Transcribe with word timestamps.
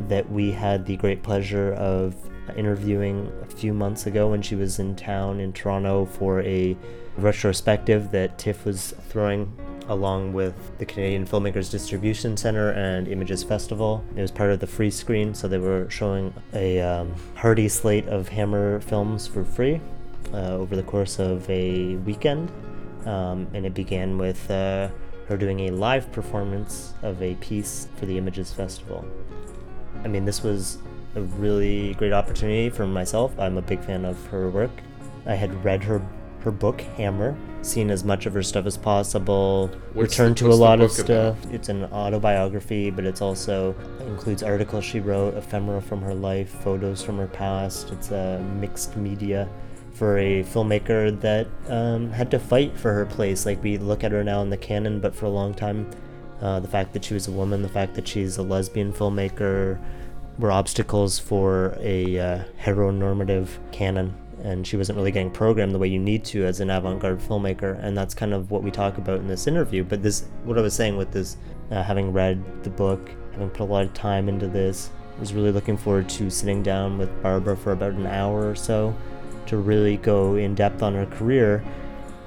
that 0.06 0.30
we 0.30 0.52
had 0.52 0.84
the 0.84 0.98
great 0.98 1.22
pleasure 1.22 1.72
of 1.76 2.14
interviewing 2.58 3.32
a 3.40 3.46
few 3.46 3.72
months 3.72 4.06
ago 4.06 4.28
when 4.28 4.42
she 4.42 4.54
was 4.54 4.80
in 4.80 4.94
town 4.94 5.40
in 5.40 5.54
Toronto 5.54 6.04
for 6.04 6.42
a 6.42 6.76
retrospective 7.16 8.10
that 8.12 8.38
TIFF 8.38 8.64
was 8.64 8.94
throwing 9.08 9.52
along 9.88 10.32
with 10.32 10.54
the 10.78 10.86
Canadian 10.86 11.26
Filmmakers 11.26 11.70
Distribution 11.70 12.36
Center 12.36 12.70
and 12.70 13.06
Images 13.06 13.42
Festival. 13.42 14.04
It 14.16 14.22
was 14.22 14.30
part 14.30 14.50
of 14.50 14.60
the 14.60 14.66
free 14.66 14.90
screen, 14.90 15.34
so 15.34 15.46
they 15.46 15.58
were 15.58 15.88
showing 15.90 16.32
a 16.54 16.80
um, 16.80 17.14
hearty 17.34 17.68
slate 17.68 18.06
of 18.08 18.28
Hammer 18.28 18.80
films 18.80 19.26
for 19.26 19.44
free 19.44 19.80
uh, 20.32 20.54
over 20.54 20.74
the 20.76 20.82
course 20.82 21.18
of 21.18 21.48
a 21.50 21.96
weekend. 21.96 22.50
Um, 23.04 23.46
and 23.52 23.66
it 23.66 23.74
began 23.74 24.16
with 24.16 24.50
uh, 24.50 24.88
her 25.28 25.36
doing 25.36 25.68
a 25.68 25.70
live 25.70 26.10
performance 26.12 26.94
of 27.02 27.20
a 27.22 27.34
piece 27.36 27.88
for 27.96 28.06
the 28.06 28.16
Images 28.16 28.52
Festival. 28.52 29.04
I 30.02 30.08
mean, 30.08 30.24
this 30.24 30.42
was 30.42 30.78
a 31.14 31.20
really 31.20 31.94
great 31.94 32.12
opportunity 32.12 32.70
for 32.70 32.86
myself. 32.86 33.38
I'm 33.38 33.58
a 33.58 33.62
big 33.62 33.80
fan 33.84 34.04
of 34.04 34.26
her 34.28 34.48
work. 34.48 34.70
I 35.26 35.34
had 35.34 35.64
read 35.64 35.84
her 35.84 36.02
her 36.44 36.50
book 36.50 36.80
Hammer, 36.96 37.36
seen 37.62 37.90
as 37.90 38.04
much 38.04 38.26
of 38.26 38.34
her 38.34 38.42
stuff 38.42 38.66
as 38.66 38.76
possible, 38.76 39.68
What's 39.94 40.10
returned 40.18 40.36
the- 40.36 40.40
to 40.46 40.52
a 40.52 40.54
lot 40.54 40.80
of 40.80 40.92
stuff. 40.92 41.38
about? 41.42 41.54
It's 41.54 41.68
an 41.68 41.84
autobiography, 41.84 42.90
but 42.90 43.04
it's 43.04 43.20
also 43.22 43.74
includes 44.06 44.42
articles 44.42 44.84
she 44.84 45.00
wrote, 45.00 45.34
ephemera 45.34 45.80
from 45.80 46.02
her 46.02 46.14
life, 46.14 46.50
photos 46.62 47.02
from 47.02 47.18
her 47.18 47.26
past. 47.26 47.90
It's 47.92 48.10
a 48.10 48.38
mixed 48.60 48.96
media 48.96 49.48
for 49.92 50.18
a 50.18 50.42
filmmaker 50.42 51.18
that 51.20 51.46
um, 51.68 52.10
had 52.10 52.30
to 52.32 52.38
fight 52.38 52.76
for 52.78 52.92
her 52.92 53.06
place. 53.06 53.46
Like 53.46 53.62
we 53.62 53.78
look 53.78 54.04
at 54.04 54.12
her 54.12 54.22
now 54.24 54.42
in 54.42 54.50
the 54.50 54.56
canon, 54.56 55.00
but 55.00 55.14
for 55.14 55.26
a 55.26 55.30
long 55.30 55.54
time, 55.54 55.88
uh, 56.42 56.60
the 56.60 56.68
fact 56.68 56.92
that 56.92 57.04
she 57.04 57.14
was 57.14 57.28
a 57.28 57.32
woman, 57.32 57.62
the 57.62 57.68
fact 57.68 57.94
that 57.94 58.06
she's 58.06 58.36
a 58.36 58.42
lesbian 58.42 58.92
filmmaker, 58.92 59.78
were 60.38 60.50
obstacles 60.50 61.18
for 61.18 61.78
a 61.80 62.18
uh, 62.18 62.38
heteronormative 62.60 63.48
canon. 63.72 64.14
And 64.44 64.64
she 64.66 64.76
wasn't 64.76 64.96
really 64.96 65.10
getting 65.10 65.30
programmed 65.30 65.74
the 65.74 65.78
way 65.78 65.88
you 65.88 65.98
need 65.98 66.24
to 66.26 66.44
as 66.44 66.60
an 66.60 66.70
avant-garde 66.70 67.18
filmmaker, 67.18 67.82
and 67.82 67.96
that's 67.96 68.14
kind 68.14 68.32
of 68.32 68.50
what 68.50 68.62
we 68.62 68.70
talk 68.70 68.98
about 68.98 69.18
in 69.18 69.26
this 69.26 69.46
interview. 69.46 69.82
But 69.82 70.02
this, 70.02 70.26
what 70.44 70.56
I 70.58 70.60
was 70.60 70.74
saying 70.74 70.96
with 70.96 71.10
this, 71.10 71.38
uh, 71.70 71.82
having 71.82 72.12
read 72.12 72.62
the 72.62 72.70
book, 72.70 73.10
having 73.32 73.50
put 73.50 73.60
a 73.60 73.72
lot 73.72 73.84
of 73.84 73.94
time 73.94 74.28
into 74.28 74.46
this, 74.46 74.90
was 75.18 75.32
really 75.32 75.50
looking 75.50 75.76
forward 75.76 76.08
to 76.10 76.28
sitting 76.30 76.62
down 76.62 76.98
with 76.98 77.22
Barbara 77.22 77.56
for 77.56 77.72
about 77.72 77.94
an 77.94 78.06
hour 78.06 78.48
or 78.48 78.54
so 78.54 78.94
to 79.46 79.56
really 79.56 79.96
go 79.96 80.36
in 80.36 80.54
depth 80.54 80.82
on 80.82 80.94
her 80.94 81.06
career 81.06 81.64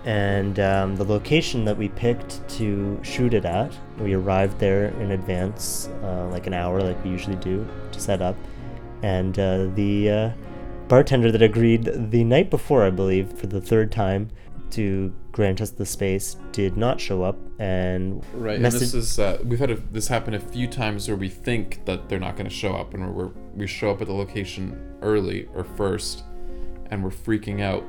and 0.08 0.58
um, 0.62 0.96
the 0.96 1.04
location 1.04 1.66
that 1.66 1.76
we 1.76 1.90
picked 1.90 2.48
to 2.52 2.98
shoot 3.04 3.34
it 3.34 3.44
at, 3.44 3.74
we 4.00 4.14
arrived 4.14 4.58
there 4.58 4.86
in 5.02 5.12
advance, 5.12 5.90
uh, 6.02 6.30
like 6.32 6.48
an 6.48 6.54
hour, 6.54 6.82
like 6.82 7.04
we 7.04 7.10
usually 7.10 7.36
do, 7.36 7.68
to 7.92 8.00
set 8.00 8.22
up. 8.22 8.38
And 9.04 9.38
uh, 9.38 9.66
the 9.76 10.10
uh, 10.10 10.30
bartender 10.88 11.32
that 11.32 11.42
agreed 11.42 11.84
the 12.12 12.24
night 12.24 12.50
before, 12.50 12.84
I 12.84 12.90
believe, 12.90 13.32
for 13.34 13.48
the 13.48 13.62
third 13.62 13.92
time 13.92 14.30
to 14.72 15.14
grant 15.32 15.62
us 15.62 15.70
the 15.70 15.86
space 15.86 16.36
did 16.52 16.78
not 16.78 17.00
show 17.00 17.24
up. 17.24 17.38
And 17.60 18.24
Right, 18.34 18.56
and 18.56 18.66
this 18.66 18.94
is 18.94 19.20
uh, 19.20 19.40
we've 19.44 19.60
had 19.60 19.72
a, 19.72 19.76
this 19.76 20.08
happen 20.08 20.34
a 20.34 20.40
few 20.40 20.68
times 20.68 21.08
where 21.08 21.18
we 21.18 21.30
think 21.30 21.86
that 21.86 22.08
they're 22.10 22.20
not 22.20 22.36
going 22.36 22.50
to 22.50 22.56
show 22.56 22.74
up, 22.74 22.94
and 22.94 23.14
we're, 23.14 23.32
we 23.56 23.68
show 23.68 23.92
up 23.92 24.02
at 24.02 24.08
the 24.08 24.14
location 24.14 24.98
early 25.02 25.48
or 25.54 25.64
first, 25.64 26.24
and 26.92 27.04
we're 27.04 27.10
freaking 27.10 27.62
out, 27.62 27.84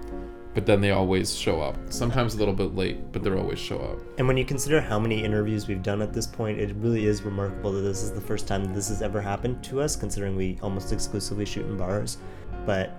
but 0.54 0.64
then 0.64 0.80
they 0.80 0.90
always 0.92 1.36
show 1.36 1.60
up. 1.60 1.76
Sometimes 1.90 2.34
a 2.34 2.38
little 2.38 2.54
bit 2.54 2.74
late, 2.74 3.12
but 3.12 3.22
they 3.22 3.30
always 3.30 3.58
show 3.58 3.78
up. 3.78 4.00
And 4.18 4.26
when 4.26 4.36
you 4.36 4.44
consider 4.44 4.80
how 4.80 4.98
many 4.98 5.22
interviews 5.22 5.68
we've 5.68 5.82
done 5.82 6.00
at 6.00 6.12
this 6.14 6.26
point, 6.26 6.58
it 6.58 6.74
really 6.76 7.04
is 7.06 7.22
remarkable 7.22 7.72
that 7.72 7.82
this 7.82 8.02
is 8.02 8.12
the 8.12 8.20
first 8.20 8.48
time 8.48 8.64
that 8.64 8.74
this 8.74 8.88
has 8.88 9.02
ever 9.02 9.20
happened 9.20 9.62
to 9.64 9.82
us, 9.82 9.96
considering 9.96 10.34
we 10.34 10.58
almost 10.62 10.92
exclusively 10.92 11.44
shoot 11.44 11.66
in 11.66 11.76
bars. 11.76 12.18
But 12.68 12.90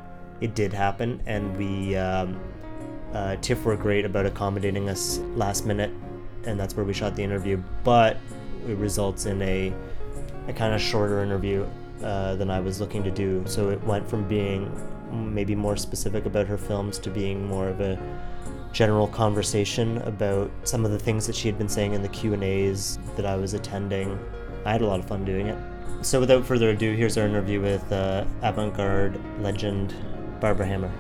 it 0.42 0.56
did 0.56 0.74
happen, 0.74 1.22
and 1.28 1.56
we, 1.56 1.96
um, 1.96 2.40
uh, 3.14 3.36
TIFF 3.36 3.66
were 3.66 3.78
great 3.78 4.04
about 4.04 4.26
accommodating 4.26 4.90
us 4.90 5.20
last 5.36 5.68
minute, 5.68 5.92
and 6.44 6.60
that's 6.60 6.76
where 6.76 6.84
we 6.84 6.92
shot 6.92 7.16
the 7.16 7.22
interview. 7.22 7.62
But 7.84 8.18
it 8.68 8.78
results 8.78 9.28
in 9.28 9.40
a, 9.44 9.72
a 10.48 10.54
kind 10.54 10.74
of 10.74 10.82
shorter 10.82 11.22
interview 11.22 11.68
uh, 12.04 12.34
than 12.34 12.50
I 12.50 12.60
was 12.60 12.82
looking 12.82 13.04
to 13.04 13.12
do. 13.12 13.44
So 13.46 13.70
it 13.70 13.80
went 13.84 14.10
from 14.10 14.28
being 14.28 14.72
maybe 15.12 15.54
more 15.54 15.78
specific 15.78 16.26
about 16.26 16.48
her 16.48 16.58
films 16.58 16.98
to 16.98 17.12
being 17.12 17.48
more 17.48 17.68
of 17.68 17.80
a 17.80 17.96
general 18.74 19.08
conversation 19.08 20.00
about 20.00 20.50
some 20.64 20.84
of 20.84 20.90
the 20.90 21.00
things 21.00 21.28
that 21.28 21.36
she 21.36 21.48
had 21.48 21.60
been 21.60 21.70
saying 21.70 21.94
in 21.94 22.02
the 22.02 22.10
Q&As 22.10 22.98
that 23.18 23.28
I 23.28 23.36
was 23.36 23.54
attending. 23.54 24.18
I 24.66 24.72
had 24.72 24.82
a 24.82 24.88
lot 24.88 25.00
of 25.00 25.06
fun 25.06 25.26
doing 25.26 25.46
it. 25.46 25.58
So 26.02 26.20
without 26.20 26.44
further 26.46 26.70
ado, 26.70 26.96
here's 26.96 27.18
our 27.18 27.28
interview 27.28 27.62
with 27.62 27.92
uh, 27.92 28.26
avant-garde 28.42 29.22
legend 29.42 29.94
Barbara 30.40 30.66
Hammer. 30.66 30.92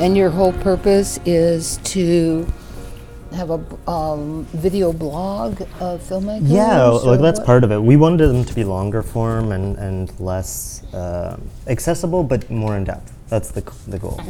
And 0.00 0.16
your 0.16 0.30
whole 0.30 0.52
purpose 0.54 1.20
is 1.24 1.78
to 1.84 2.46
have 3.34 3.50
a 3.50 3.90
um, 3.90 4.44
video 4.52 4.92
blog 4.92 5.60
of 5.80 6.00
filmmakers? 6.02 6.42
Yeah, 6.44 6.84
like 6.86 7.20
that's 7.20 7.40
what? 7.40 7.46
part 7.46 7.64
of 7.64 7.72
it. 7.72 7.82
We 7.82 7.96
wanted 7.96 8.28
them 8.28 8.44
to 8.44 8.54
be 8.54 8.64
longer 8.64 9.02
form 9.02 9.52
and, 9.52 9.76
and 9.78 10.20
less 10.20 10.82
uh, 10.94 11.38
accessible, 11.66 12.24
but 12.24 12.50
more 12.50 12.76
in 12.76 12.84
depth. 12.84 13.12
That's 13.28 13.50
the, 13.50 13.62
the 13.88 13.98
goal. 13.98 14.20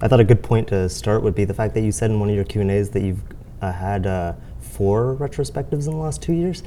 I 0.00 0.08
thought 0.08 0.20
a 0.20 0.24
good 0.24 0.42
point 0.42 0.68
to 0.68 0.88
start 0.88 1.22
would 1.22 1.34
be 1.34 1.44
the 1.44 1.54
fact 1.54 1.74
that 1.74 1.82
you 1.82 1.92
said 1.92 2.10
in 2.10 2.20
one 2.20 2.28
of 2.28 2.34
your 2.34 2.44
Q 2.44 2.60
and 2.60 2.70
A's 2.70 2.90
that 2.90 3.02
you've 3.02 3.20
uh, 3.62 3.72
had 3.72 4.06
uh, 4.06 4.34
four 4.60 5.16
retrospectives 5.16 5.86
in 5.86 5.92
the 5.92 5.96
last 5.96 6.22
two 6.22 6.32
years. 6.32 6.62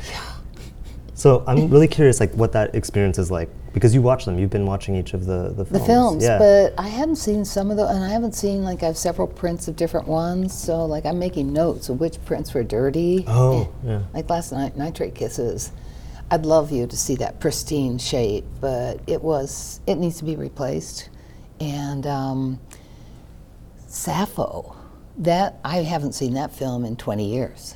So 1.20 1.44
I'm 1.48 1.70
really 1.70 1.90
curious, 1.90 2.22
like 2.22 2.32
what 2.34 2.54
that 2.54 2.74
experience 2.74 3.20
is 3.20 3.30
like, 3.30 3.50
because 3.74 3.94
you 3.94 4.02
watch 4.02 4.24
them. 4.24 4.40
You've 4.40 4.50
been 4.50 4.66
watching 4.66 4.96
each 4.96 5.14
of 5.14 5.26
the 5.26 5.50
the 5.50 5.66
films. 5.66 5.72
The 5.72 5.86
films, 5.86 6.24
yeah. 6.24 6.38
but 6.38 6.74
I 6.82 6.88
haven't 6.88 7.18
seen 7.18 7.44
some 7.44 7.72
of 7.72 7.76
them, 7.76 7.94
and 7.94 8.06
I 8.06 8.10
haven't 8.10 8.36
seen 8.36 8.64
like 8.64 8.84
I 8.84 8.86
have 8.86 8.98
several 8.98 9.28
prints 9.28 9.68
of 9.68 9.76
different 9.76 10.08
ones. 10.08 10.58
So 10.58 10.86
like 10.86 11.06
I'm 11.06 11.20
making 11.20 11.52
notes 11.52 11.90
of 11.90 12.00
which 12.00 12.24
prints 12.24 12.54
were 12.54 12.64
dirty. 12.64 13.26
oh, 13.28 13.70
yeah. 13.84 14.04
Like 14.14 14.30
last 14.30 14.54
night, 14.54 14.78
Nitrate 14.78 15.14
Kisses. 15.14 15.74
I'd 16.32 16.46
love 16.46 16.72
you 16.72 16.88
to 16.88 16.96
see 16.96 17.16
that 17.16 17.42
pristine 17.42 17.98
shape, 17.98 18.46
but 18.62 19.02
it 19.06 19.22
was 19.22 19.82
it 19.88 19.96
needs 19.96 20.20
to 20.20 20.24
be 20.24 20.38
replaced. 20.38 21.10
And 21.60 22.08
um, 22.08 22.62
Sappho, 23.88 24.74
that 25.18 25.60
I 25.66 25.80
haven't 25.84 26.14
seen 26.14 26.36
that 26.36 26.54
film 26.54 26.86
in 26.86 26.96
20 26.96 27.30
years. 27.30 27.76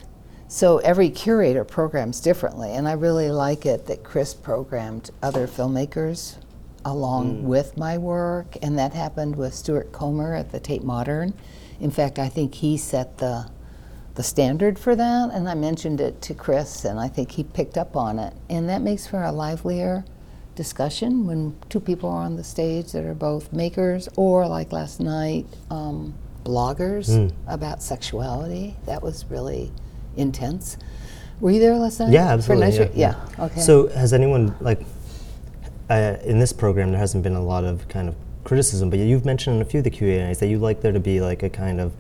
So 0.54 0.78
every 0.78 1.10
curator 1.10 1.64
programs 1.64 2.20
differently, 2.20 2.76
and 2.76 2.88
I 2.88 2.92
really 2.92 3.32
like 3.32 3.66
it 3.66 3.88
that 3.88 4.04
Chris 4.04 4.36
programmed 4.36 5.10
other 5.24 5.48
filmmakers 5.48 6.36
along 6.86 7.46
with 7.46 7.76
my 7.76 7.98
work, 7.98 8.56
and 8.62 8.78
that 8.78 8.94
happened 8.94 9.36
with 9.36 9.56
Stuart 9.56 9.92
Comer 9.92 10.36
at 10.36 10.52
the 10.52 10.60
Tate 10.60 10.84
Modern. 10.84 11.34
In 11.80 11.90
fact, 11.90 12.20
I 12.20 12.30
think 12.30 12.54
he 12.54 12.78
set 12.78 13.18
the 13.18 13.50
the 14.14 14.22
standard 14.22 14.78
for 14.78 14.96
that, 14.96 15.32
and 15.34 15.50
I 15.50 15.56
mentioned 15.56 16.00
it 16.00 16.22
to 16.22 16.36
Chris, 16.36 16.86
and 16.86 17.00
I 17.00 17.08
think 17.08 17.32
he 17.32 17.44
picked 17.44 17.76
up 17.76 17.98
on 17.98 18.20
it, 18.20 18.36
and 18.48 18.70
that 18.70 18.84
makes 18.84 19.08
for 19.08 19.24
a 19.24 19.32
livelier 19.32 20.06
discussion 20.54 21.26
when 21.26 21.56
two 21.70 21.80
people 21.80 22.12
are 22.12 22.26
on 22.26 22.36
the 22.36 22.44
stage 22.44 22.92
that 22.92 23.06
are 23.06 23.16
both 23.16 23.52
makers 23.52 24.08
or, 24.18 24.48
like 24.48 24.72
last 24.72 25.00
night, 25.00 25.48
um, 25.72 26.14
bloggers 26.44 27.34
about 27.48 27.82
sexuality. 27.82 28.76
That 28.86 29.02
was 29.02 29.26
really 29.32 29.72
intense. 30.18 30.78
Were 31.40 31.52
you 31.52 31.60
there 31.60 31.76
last 31.76 32.00
night? 32.00 32.12
Yeah, 32.12 32.32
absolutely. 32.34 32.78
Night 32.78 32.92
yeah, 32.96 33.16
yeah. 33.38 33.46
Okay. 33.46 33.60
So 33.60 33.88
has 33.88 34.14
anyone 34.14 34.56
like 34.62 34.86
uh, 35.90 36.18
in 36.24 36.40
this 36.40 36.54
program? 36.54 36.92
There 36.92 37.00
hasn't 37.00 37.24
been 37.24 37.36
a 37.36 37.44
lot 37.44 37.64
of 37.64 37.88
kind 37.88 38.08
of 38.08 38.16
criticism, 38.44 38.90
but 38.90 39.00
you've 39.00 39.26
mentioned 39.26 39.58
in 39.58 39.62
a 39.62 39.66
few 39.66 39.80
of 39.80 39.84
the 39.84 39.90
Q 39.90 40.08
and 40.10 40.30
A's 40.32 40.40
that 40.40 40.48
you'd 40.48 40.62
like 40.62 40.82
there 40.82 40.92
to 40.92 41.00
be 41.00 41.22
like 41.22 41.44
a 41.44 41.50
kind 41.50 41.82
of 41.82 41.94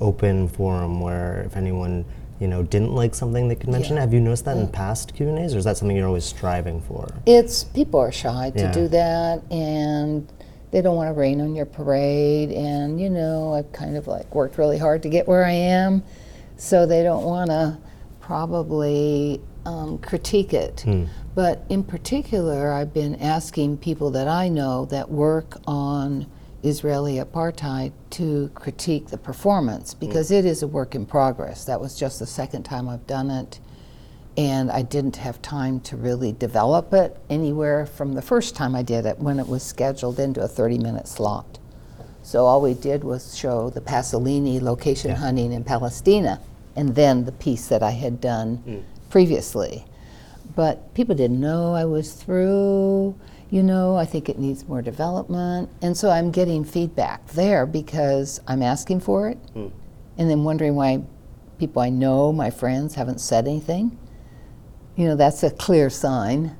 open 0.00 0.48
forum 0.48 1.00
where 1.00 1.42
if 1.42 1.56
anyone 1.56 2.04
you 2.40 2.48
know 2.48 2.62
didn't 2.62 2.94
like 2.94 3.14
something 3.14 3.48
they 3.48 3.54
could 3.54 3.68
mention. 3.68 3.96
Yeah. 3.96 4.02
it. 4.02 4.06
Have 4.06 4.14
you 4.14 4.20
noticed 4.20 4.46
that 4.46 4.56
in 4.56 4.68
past 4.68 5.14
Q 5.14 5.28
and 5.28 5.38
A's, 5.38 5.54
or 5.54 5.58
is 5.58 5.64
that 5.64 5.76
something 5.76 5.96
you're 5.96 6.06
always 6.06 6.24
striving 6.24 6.80
for? 6.80 7.08
It's 7.26 7.64
people 7.64 8.00
are 8.00 8.12
shy 8.12 8.50
to 8.50 8.58
Yeah. 8.58 8.72
do 8.72 8.88
that, 8.88 9.42
and 9.50 10.26
they 10.70 10.80
don't 10.80 10.96
want 10.96 11.08
to 11.08 11.12
rain 11.12 11.40
on 11.40 11.54
your 11.54 11.66
parade. 11.66 12.50
And, 12.50 13.00
you 13.00 13.10
know, 13.10 13.54
I've 13.54 13.70
kind 13.72 13.96
of 13.96 14.06
like 14.06 14.32
worked 14.34 14.56
really 14.56 14.78
hard 14.78 15.02
to 15.02 15.08
get 15.08 15.26
where 15.26 15.44
I 15.44 15.52
am. 15.52 16.02
So 16.60 16.84
they 16.84 17.02
don't 17.02 17.24
want 17.24 17.48
to 17.48 17.78
probably 18.20 19.40
um, 19.64 19.96
critique 19.98 20.52
it. 20.52 20.84
But 21.34 21.64
in 21.70 21.82
particular, 21.82 22.70
I've 22.70 22.92
been 22.92 23.14
asking 23.16 23.78
people 23.78 24.10
that 24.10 24.28
I 24.28 24.50
know 24.50 24.84
that 24.86 25.10
work 25.10 25.56
on 25.66 26.26
Israeli 26.62 27.16
apartheid 27.16 27.92
to 28.10 28.50
critique 28.54 29.06
the 29.06 29.16
performance 29.16 29.94
because 29.94 30.30
it 30.30 30.44
is 30.44 30.62
a 30.62 30.66
work 30.66 30.94
in 30.94 31.06
progress. 31.06 31.64
That 31.64 31.80
was 31.80 31.98
just 31.98 32.18
the 32.18 32.26
second 32.26 32.64
time 32.64 32.90
I've 32.90 33.06
done 33.06 33.30
it. 33.30 33.58
And 34.36 34.70
I 34.70 34.82
didn't 34.82 35.16
have 35.16 35.40
time 35.40 35.80
to 35.80 35.96
really 35.96 36.32
develop 36.32 36.92
it 36.92 37.16
anywhere 37.30 37.86
from 37.86 38.12
the 38.12 38.22
first 38.22 38.54
time 38.54 38.74
I 38.74 38.82
did 38.82 39.06
it 39.06 39.18
when 39.18 39.40
it 39.40 39.48
was 39.48 39.62
scheduled 39.62 40.20
into 40.20 40.42
a 40.42 40.48
30 40.48 40.76
minute 40.76 41.08
slot. 41.08 41.58
So 42.22 42.44
all 42.44 42.60
we 42.60 42.74
did 42.74 43.02
was 43.02 43.34
show 43.34 43.70
the 43.70 43.80
Pasolini 43.80 44.60
location 44.60 45.12
hunting 45.12 45.52
in 45.52 45.64
Palestina 45.64 46.38
and 46.80 46.94
then 46.94 47.26
the 47.26 47.32
piece 47.32 47.68
that 47.68 47.82
I 47.82 47.90
had 47.90 48.22
done 48.22 48.56
hmm. 48.56 48.78
previously. 49.10 49.84
But 50.56 50.94
people 50.94 51.14
didn't 51.14 51.38
know 51.38 51.74
I 51.74 51.84
was 51.84 52.14
through. 52.14 53.14
You 53.50 53.62
know, 53.62 53.96
I 53.96 54.06
think 54.06 54.30
it 54.30 54.38
needs 54.38 54.66
more 54.66 54.80
development. 54.80 55.68
And 55.82 55.94
so 55.94 56.08
I'm 56.08 56.30
getting 56.30 56.64
feedback 56.64 57.26
there 57.28 57.66
because 57.66 58.40
I'm 58.48 58.62
asking 58.62 59.00
for 59.00 59.28
it 59.28 59.36
hmm. 59.52 59.68
and 60.16 60.30
then 60.30 60.42
wondering 60.42 60.74
why 60.74 61.02
people 61.58 61.82
I 61.82 61.90
know, 61.90 62.32
my 62.32 62.48
friends, 62.48 62.94
haven't 62.94 63.20
said 63.20 63.46
anything. 63.46 63.98
You 64.96 65.06
know, 65.06 65.16
that's 65.16 65.42
a 65.42 65.50
clear 65.50 65.90
sign 65.90 66.56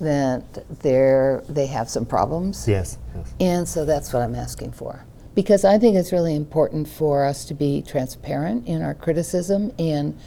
that 0.00 0.82
they're, 0.82 1.42
they 1.48 1.66
have 1.68 1.88
some 1.88 2.04
problems. 2.04 2.68
Yes. 2.68 2.98
yes. 3.16 3.34
And 3.40 3.66
so 3.66 3.86
that's 3.86 4.12
what 4.12 4.20
I'm 4.20 4.34
asking 4.34 4.72
for. 4.72 5.06
Because 5.34 5.64
I 5.64 5.78
think 5.78 5.96
it's 5.96 6.12
really 6.12 6.34
important 6.36 6.88
for 6.88 7.24
us 7.24 7.44
to 7.46 7.54
be 7.54 7.82
transparent 7.82 8.66
in 8.66 8.82
our 8.82 8.94
criticism. 8.94 9.72
And 9.78 10.18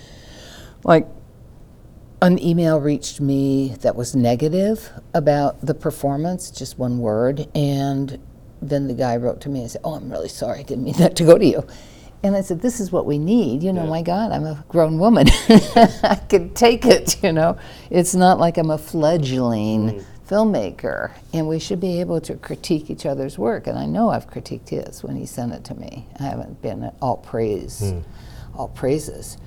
like, 0.83 1.07
an 2.21 2.41
email 2.41 2.79
reached 2.79 3.21
me 3.21 3.75
that 3.81 3.95
was 3.95 4.15
negative 4.15 4.89
about 5.13 5.61
the 5.61 5.73
performance, 5.73 6.49
just 6.49 6.79
one 6.79 6.97
word. 6.99 7.47
And 7.53 8.19
then 8.61 8.87
the 8.87 8.93
guy 8.93 9.15
wrote 9.17 9.41
to 9.41 9.49
me 9.49 9.61
and 9.61 9.71
said, 9.71 9.81
Oh, 9.83 9.93
I'm 9.95 10.09
really 10.09 10.29
sorry. 10.29 10.59
I 10.59 10.63
didn't 10.63 10.83
mean 10.83 10.97
that 10.97 11.15
to 11.17 11.23
go 11.23 11.37
to 11.37 11.45
you. 11.45 11.67
And 12.23 12.35
I 12.35 12.41
said, 12.41 12.61
This 12.61 12.79
is 12.79 12.91
what 12.91 13.05
we 13.05 13.19
need. 13.19 13.61
You 13.61 13.73
know, 13.73 13.83
Yeah. 13.83 13.89
my 13.89 14.01
God, 14.01 14.31
I'm 14.31 14.45
a 14.45 14.63
grown 14.69 14.97
woman. 14.97 15.27
I 15.49 16.19
can 16.27 16.53
take 16.53 16.85
it, 16.85 17.17
you 17.23 17.31
know. 17.31 17.57
It's 17.91 18.15
not 18.15 18.39
like 18.39 18.57
I'm 18.57 18.71
a 18.71 18.77
fledgling 18.79 19.99
mm. 19.99 20.05
Filmmaker. 20.27 21.11
And 21.33 21.47
we 21.47 21.59
should 21.59 21.79
be 21.79 21.99
able 21.99 22.21
to 22.21 22.35
critique 22.35 22.89
each 22.89 23.05
other's 23.05 23.37
work. 23.37 23.67
And 23.67 23.77
I 23.77 23.85
know 23.85 24.09
I've 24.09 24.29
critiqued 24.29 24.69
his 24.69 25.03
when 25.03 25.15
he 25.15 25.25
sent 25.25 25.53
it 25.53 25.63
to 25.65 25.75
me. 25.75 26.07
I 26.19 26.23
haven't 26.23 26.61
been 26.61 26.91
all 27.01 27.17
praise, 27.17 27.91
hmm. 27.91 27.99
all 28.57 28.69
praises. 28.69 29.37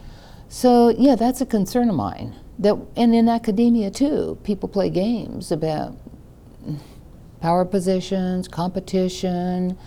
So, 0.48 0.88
yeah, 0.88 1.14
that's 1.14 1.40
a 1.40 1.46
concern 1.46 1.90
of 1.90 1.96
mine. 1.96 2.34
That, 2.58 2.76
and 2.96 3.14
in 3.14 3.28
academia, 3.28 3.90
too, 3.90 4.38
people 4.42 4.68
play 4.68 4.90
games 4.90 5.52
about 5.52 5.96
power 7.40 7.64
positions, 7.64 8.48
competition. 8.48 9.78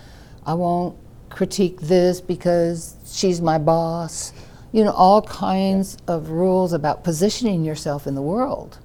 I 0.46 0.54
won't 0.54 0.98
critique 1.30 1.82
this 1.82 2.22
because 2.22 2.96
she's 3.06 3.42
my 3.42 3.58
boss. 3.58 4.34
You 4.72 4.86
know, 4.86 4.92
all 4.92 5.22
kinds 5.24 5.98
of 6.08 6.30
rules 6.30 6.74
about 6.74 7.04
positioning 7.04 7.66
yourself 7.66 8.08
in 8.08 8.16
the 8.16 8.22
world. 8.22 8.80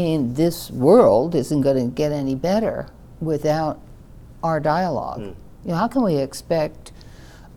And 0.00 0.34
this 0.34 0.70
world 0.70 1.34
isn't 1.34 1.60
going 1.60 1.76
to 1.76 1.94
get 1.94 2.10
any 2.10 2.34
better 2.34 2.88
without 3.20 3.78
our 4.42 4.58
dialogue. 4.58 5.20
You 5.20 5.34
know, 5.64 5.74
how 5.74 5.88
can 5.88 6.02
we 6.02 6.16
expect, 6.16 6.92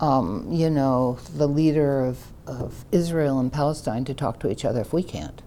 um, 0.02 0.46
you 0.52 0.70
know, 0.70 1.18
the 1.38 1.48
leader 1.48 2.04
of, 2.04 2.18
of 2.46 2.84
Israel 2.92 3.40
and 3.40 3.52
Palestine 3.52 4.04
to 4.06 4.14
talk 4.14 4.40
to 4.42 4.52
each 4.52 4.66
other 4.66 4.82
if 4.82 4.92
we 4.92 5.04
can't? 5.04 5.42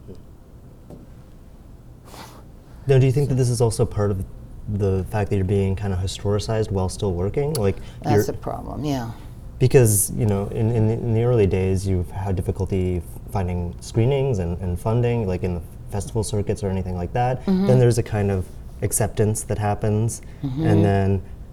Now, 2.87 2.99
do 2.99 3.05
you 3.05 3.13
think 3.13 3.29
that 3.29 3.35
this 3.35 3.51
is 3.51 3.61
also 3.61 3.85
part 3.85 4.11
of 4.11 4.25
the 4.67 5.05
fact 5.11 5.29
that 5.29 5.37
you're 5.37 5.45
being 5.45 5.77
kind 5.77 5.93
of 5.93 5.99
historicized 5.99 6.71
while 6.71 6.89
still 6.89 7.13
working? 7.13 7.53
Like, 7.55 7.77
you're, 8.07 8.17
That's 8.17 8.31
a 8.31 8.33
problem, 8.33 8.87
yeah. 8.87 9.11
because 9.59 10.11
you 10.13 10.25
know, 10.25 10.47
in, 10.47 10.71
in, 10.71 10.87
the, 10.87 10.95
in 10.95 11.13
the 11.13 11.25
early 11.25 11.47
days, 11.47 11.87
you've 11.87 12.11
had 12.11 12.37
difficulty 12.37 13.03
finding 13.33 13.77
screenings 13.81 14.39
and, 14.39 14.57
and 14.63 14.81
funding, 14.81 15.27
like 15.27 15.43
in 15.43 15.57
the 15.57 15.63
festival 15.97 16.23
circuits 16.23 16.61
or 16.65 16.69
anything 16.77 16.97
like 17.03 17.13
that. 17.21 17.35
Then 17.69 17.79
there's 17.83 17.99
a 17.99 18.03
kind 18.17 18.31
of 18.37 18.41
acceptance 18.83 19.39
that 19.51 19.59
happens, 19.59 20.23
and 20.43 20.79
then 20.89 21.09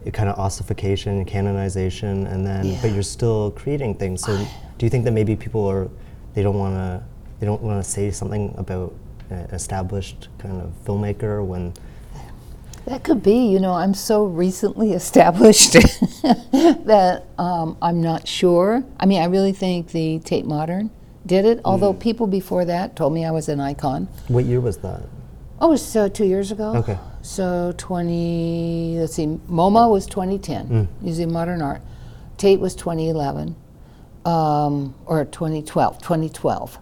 a 0.05 0.11
kind 0.11 0.27
of 0.29 0.35
ossification, 0.45 1.23
canonization, 1.25 2.27
and 2.27 2.45
then 2.45 2.65
but 2.81 2.91
you're 2.93 3.11
still 3.17 3.51
creating 3.61 3.91
things. 4.01 4.21
So, 4.21 4.31
do 4.77 4.85
you 4.85 4.89
think 4.89 5.03
that 5.05 5.13
maybe 5.19 5.35
people 5.45 5.63
are 5.73 5.87
they 6.33 6.43
don't 6.43 6.59
want 6.65 6.75
to 6.75 7.03
they 7.39 7.45
don't 7.45 7.61
want 7.61 7.83
to 7.83 7.89
say 7.89 8.11
something 8.11 8.53
about 8.57 8.93
an 9.29 9.47
established 9.59 10.27
kind 10.37 10.61
of 10.61 10.71
filmmaker 10.85 11.45
when 11.51 11.73
That 12.85 13.03
could 13.03 13.21
be. 13.23 13.47
You 13.53 13.59
know, 13.59 13.73
I'm 13.73 13.93
so 13.93 14.25
recently 14.25 14.91
established 14.93 15.73
that 16.93 17.23
um, 17.37 17.77
I'm 17.81 18.01
not 18.01 18.27
sure. 18.27 18.83
I 18.99 19.05
mean, 19.05 19.21
I 19.21 19.25
really 19.25 19.53
think 19.53 19.91
the 19.91 20.19
Tate 20.19 20.45
Modern 20.45 20.89
did 21.25 21.45
it, 21.45 21.61
although 21.63 21.93
people 21.93 22.27
before 22.27 22.65
that 22.65 22.95
told 22.95 23.13
me 23.13 23.25
I 23.25 23.31
was 23.31 23.49
an 23.49 23.59
icon. 23.59 24.07
what 24.27 24.45
year 24.45 24.59
was 24.59 24.77
that? 24.77 25.01
Oh, 25.61 25.67
it 25.67 25.71
was 25.71 25.95
uh, 25.95 26.09
two 26.09 26.25
years 26.25 26.51
ago. 26.51 26.75
Okay. 26.75 26.97
So 27.21 27.73
20, 27.77 28.97
let's 28.99 29.13
see, 29.15 29.27
MoMA 29.27 29.89
was 29.89 30.05
2010, 30.07 30.89
Museum 31.01 31.29
of 31.29 31.33
Modern 31.33 31.61
Art. 31.61 31.81
Tate 32.37 32.59
was 32.59 32.75
2011, 32.75 33.55
um, 34.25 34.93
or 35.05 35.23
2012, 35.23 35.99
2012. 36.01 36.77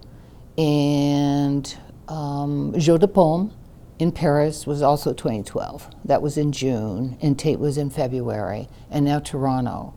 And 0.57 1.77
um, 2.07 2.73
Jeu 2.77 2.97
de 2.97 3.07
Paume 3.07 3.53
in 3.99 4.11
Paris 4.11 4.65
was 4.65 4.81
also 4.81 5.13
2012. 5.13 5.87
That 6.05 6.23
was 6.23 6.37
in 6.37 6.51
June, 6.51 7.17
and 7.21 7.37
Tate 7.37 7.59
was 7.59 7.77
in 7.77 7.91
February, 7.91 8.67
and 8.89 9.05
now 9.05 9.19
Toronto. 9.19 9.93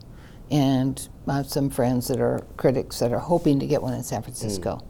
And 0.50 1.08
I 1.26 1.38
have 1.38 1.48
some 1.48 1.70
friends 1.70 2.08
that 2.08 2.20
are 2.20 2.40
critics 2.56 2.98
that 2.98 3.12
are 3.12 3.18
hoping 3.18 3.58
to 3.60 3.66
get 3.66 3.82
one 3.82 3.94
in 3.94 4.02
San 4.02 4.22
Francisco. 4.22 4.82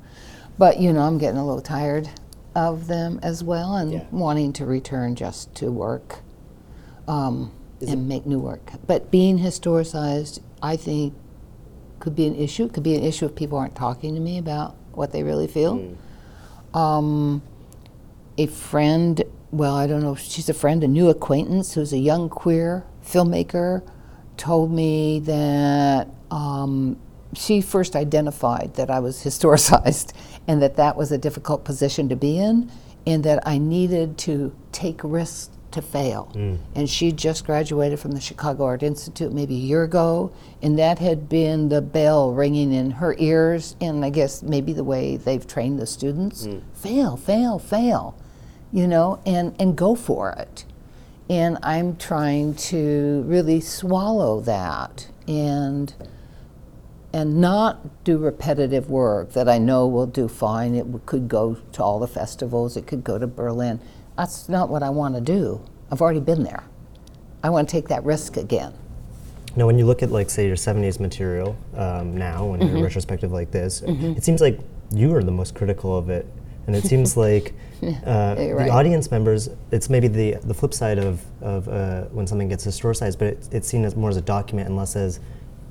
But, 0.59 0.79
you 0.81 0.93
know, 0.93 1.01
I'm 1.03 1.19
getting 1.19 1.39
a 1.39 1.45
little 1.47 1.63
tired 1.63 2.09
of 2.55 2.87
them 2.87 3.19
as 3.23 3.43
well 3.43 3.77
and 3.77 3.93
Yeah. 3.93 4.05
wanting 4.11 4.53
to 4.55 4.67
return 4.67 5.15
just 5.15 5.55
to 5.57 5.71
work 5.73 6.21
um, 7.09 7.51
and 7.87 8.09
make 8.09 8.25
new 8.27 8.39
work. 8.39 8.73
But 8.87 9.11
being 9.11 9.39
historicized, 9.39 10.41
I 10.63 10.77
think, 10.77 11.15
could 12.01 12.15
be 12.15 12.27
an 12.27 12.35
issue. 12.35 12.65
It 12.65 12.73
could 12.73 12.83
be 12.83 12.95
an 12.97 13.03
issue 13.03 13.27
if 13.27 13.35
people 13.35 13.59
aren't 13.59 13.75
talking 13.75 14.15
to 14.15 14.21
me 14.21 14.39
about 14.39 14.75
what 14.93 15.13
they 15.13 15.23
really 15.23 15.47
feel. 15.47 15.83
Um, 16.73 17.43
a 18.39 18.47
friend, 18.47 19.23
well, 19.53 19.75
I 19.75 19.87
don't 19.87 20.03
know 20.03 20.13
if 20.13 20.21
she's 20.21 20.49
a 20.49 20.55
friend, 20.55 20.83
a 20.85 20.89
new 20.89 21.09
acquaintance 21.09 21.75
who's 21.75 21.93
a 21.93 21.99
young 21.99 22.29
queer 22.29 22.85
filmmaker, 23.05 23.83
told 24.37 24.71
me 24.71 25.21
that 25.21 26.09
um, 26.31 26.99
she 27.35 27.61
first 27.61 27.97
identified 27.97 28.75
that 28.75 28.91
I 28.91 29.01
was 29.01 29.19
historicized 29.25 30.13
and 30.47 30.63
that 30.63 30.77
that 30.77 30.97
was 30.97 31.13
a 31.13 31.19
difficult 31.19 31.65
position 31.65 32.09
to 32.09 32.17
be 32.17 32.39
in 32.39 32.71
and 33.07 33.25
that 33.25 33.47
I 33.47 33.59
needed 33.59 34.17
to 34.19 34.55
take 34.73 35.01
risks 35.05 35.51
to 35.73 35.83
fail. 35.83 36.31
And 36.75 36.89
she 36.89 37.11
just 37.13 37.45
graduated 37.45 37.99
from 37.99 38.13
the 38.13 38.21
Chicago 38.21 38.65
Art 38.65 38.83
Institute 38.83 39.33
maybe 39.33 39.55
a 39.57 39.59
year 39.59 39.83
ago, 39.83 40.33
and 40.63 40.79
that 40.79 41.01
had 41.01 41.29
been 41.29 41.69
the 41.69 41.83
bell 41.83 42.33
ringing 42.33 42.73
in 42.73 42.93
her 42.93 43.15
ears, 43.19 43.75
and 43.81 44.05
I 44.05 44.11
guess 44.11 44.43
maybe 44.43 44.73
the 44.73 44.85
way 44.85 45.17
they've 45.17 45.47
trained 45.47 45.81
the 45.81 45.87
students 45.87 46.47
fail, 46.75 47.17
fail, 47.17 47.59
fail, 47.59 48.17
you 48.73 48.87
know, 48.87 49.21
and, 49.27 49.55
and 49.59 49.77
go 49.77 49.95
for 49.97 50.31
it. 50.31 50.65
And 51.31 51.59
I'm 51.63 51.97
trying 51.97 52.55
to 52.55 53.23
really 53.27 53.61
swallow 53.61 54.41
that 54.43 55.09
and 55.27 55.93
and 57.15 57.41
not 57.41 58.05
do 58.05 58.19
repetitive 58.19 58.91
work 58.91 59.33
that 59.35 59.49
I 59.49 59.57
know 59.59 59.87
will 59.87 60.07
do 60.07 60.27
fine. 60.27 60.75
It 60.75 60.87
could 61.07 61.29
go 61.29 61.55
to 61.73 61.83
all 61.83 62.01
the 62.01 62.09
festivals. 62.09 62.77
It 62.77 62.89
could 62.89 63.05
go 63.05 63.19
to 63.19 63.27
Berlin. 63.29 63.79
That's 64.17 64.49
not 64.49 64.69
what 64.69 64.83
I 64.83 64.91
want 64.91 65.15
to 65.15 65.21
do. 65.21 65.61
I've 65.93 66.03
already 66.03 66.19
been 66.19 66.43
there. 66.43 66.65
I 67.45 67.51
want 67.51 67.69
to 67.69 67.73
take 67.73 67.87
that 67.89 68.03
risk 68.05 68.37
again. 68.37 68.75
Now, 69.55 69.67
when 69.67 69.79
you 69.79 69.87
look 69.87 70.03
at, 70.03 70.11
like, 70.11 70.29
say, 70.29 70.49
your 70.49 70.57
70s 70.57 70.99
material 70.99 71.57
um, 71.77 72.17
now, 72.17 72.47
when 72.47 72.59
Mm-hmm. 72.59 72.75
you're 72.75 72.83
retrospective 72.85 73.31
like 73.31 73.53
this, 73.53 73.83
it 73.83 74.25
seems 74.25 74.41
like 74.41 74.59
you 74.91 75.15
are 75.15 75.23
the 75.23 75.31
most 75.31 75.55
critical 75.55 75.97
of 75.97 76.11
it. 76.11 76.27
And 76.67 76.75
it 76.75 76.85
seems 76.85 77.17
like 77.17 77.55
uh, 77.83 78.35
the 78.35 78.55
right. 78.55 78.71
audience 78.71 79.11
members, 79.11 79.49
it's 79.71 79.91
maybe 79.91 80.09
the, 80.09 80.37
the 80.43 80.55
flip 80.55 80.75
side 80.75 80.99
of, 80.99 81.23
of 81.41 81.69
uh, 81.69 82.05
when 82.05 82.27
something 82.27 82.49
gets 82.49 82.67
historicized, 82.67 83.19
but 83.19 83.29
it, 83.29 83.49
it's 83.53 83.69
seen 83.69 83.85
as 83.85 83.97
more 83.97 84.11
as 84.11 84.17
a 84.17 84.23
document 84.23 84.69
and 84.69 84.77
less 84.77 84.97
as 84.97 85.21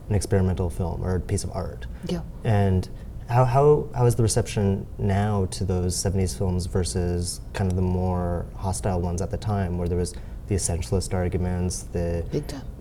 an 0.09 0.15
experimental 0.15 0.69
film 0.69 1.03
or 1.03 1.15
a 1.15 1.19
piece 1.19 1.43
of 1.43 1.51
art. 1.51 1.88
Yeah. 2.07 2.21
And 2.43 2.88
how, 3.29 3.45
how, 3.45 3.88
how 3.95 4.05
is 4.05 4.15
the 4.15 4.23
reception 4.23 4.85
now 4.97 5.45
to 5.51 5.63
those 5.63 5.95
70s 5.95 6.38
films 6.38 6.65
versus 6.65 7.41
kind 7.53 7.69
of 7.71 7.75
the 7.75 7.81
more 7.81 8.45
hostile 8.55 9.01
ones 9.01 9.21
at 9.21 9.31
the 9.31 9.38
time 9.38 9.77
where 9.77 9.88
there 9.88 9.97
was 9.97 10.13
the 10.47 10.55
essentialist 10.55 11.13
arguments, 11.13 11.83
the 11.93 12.25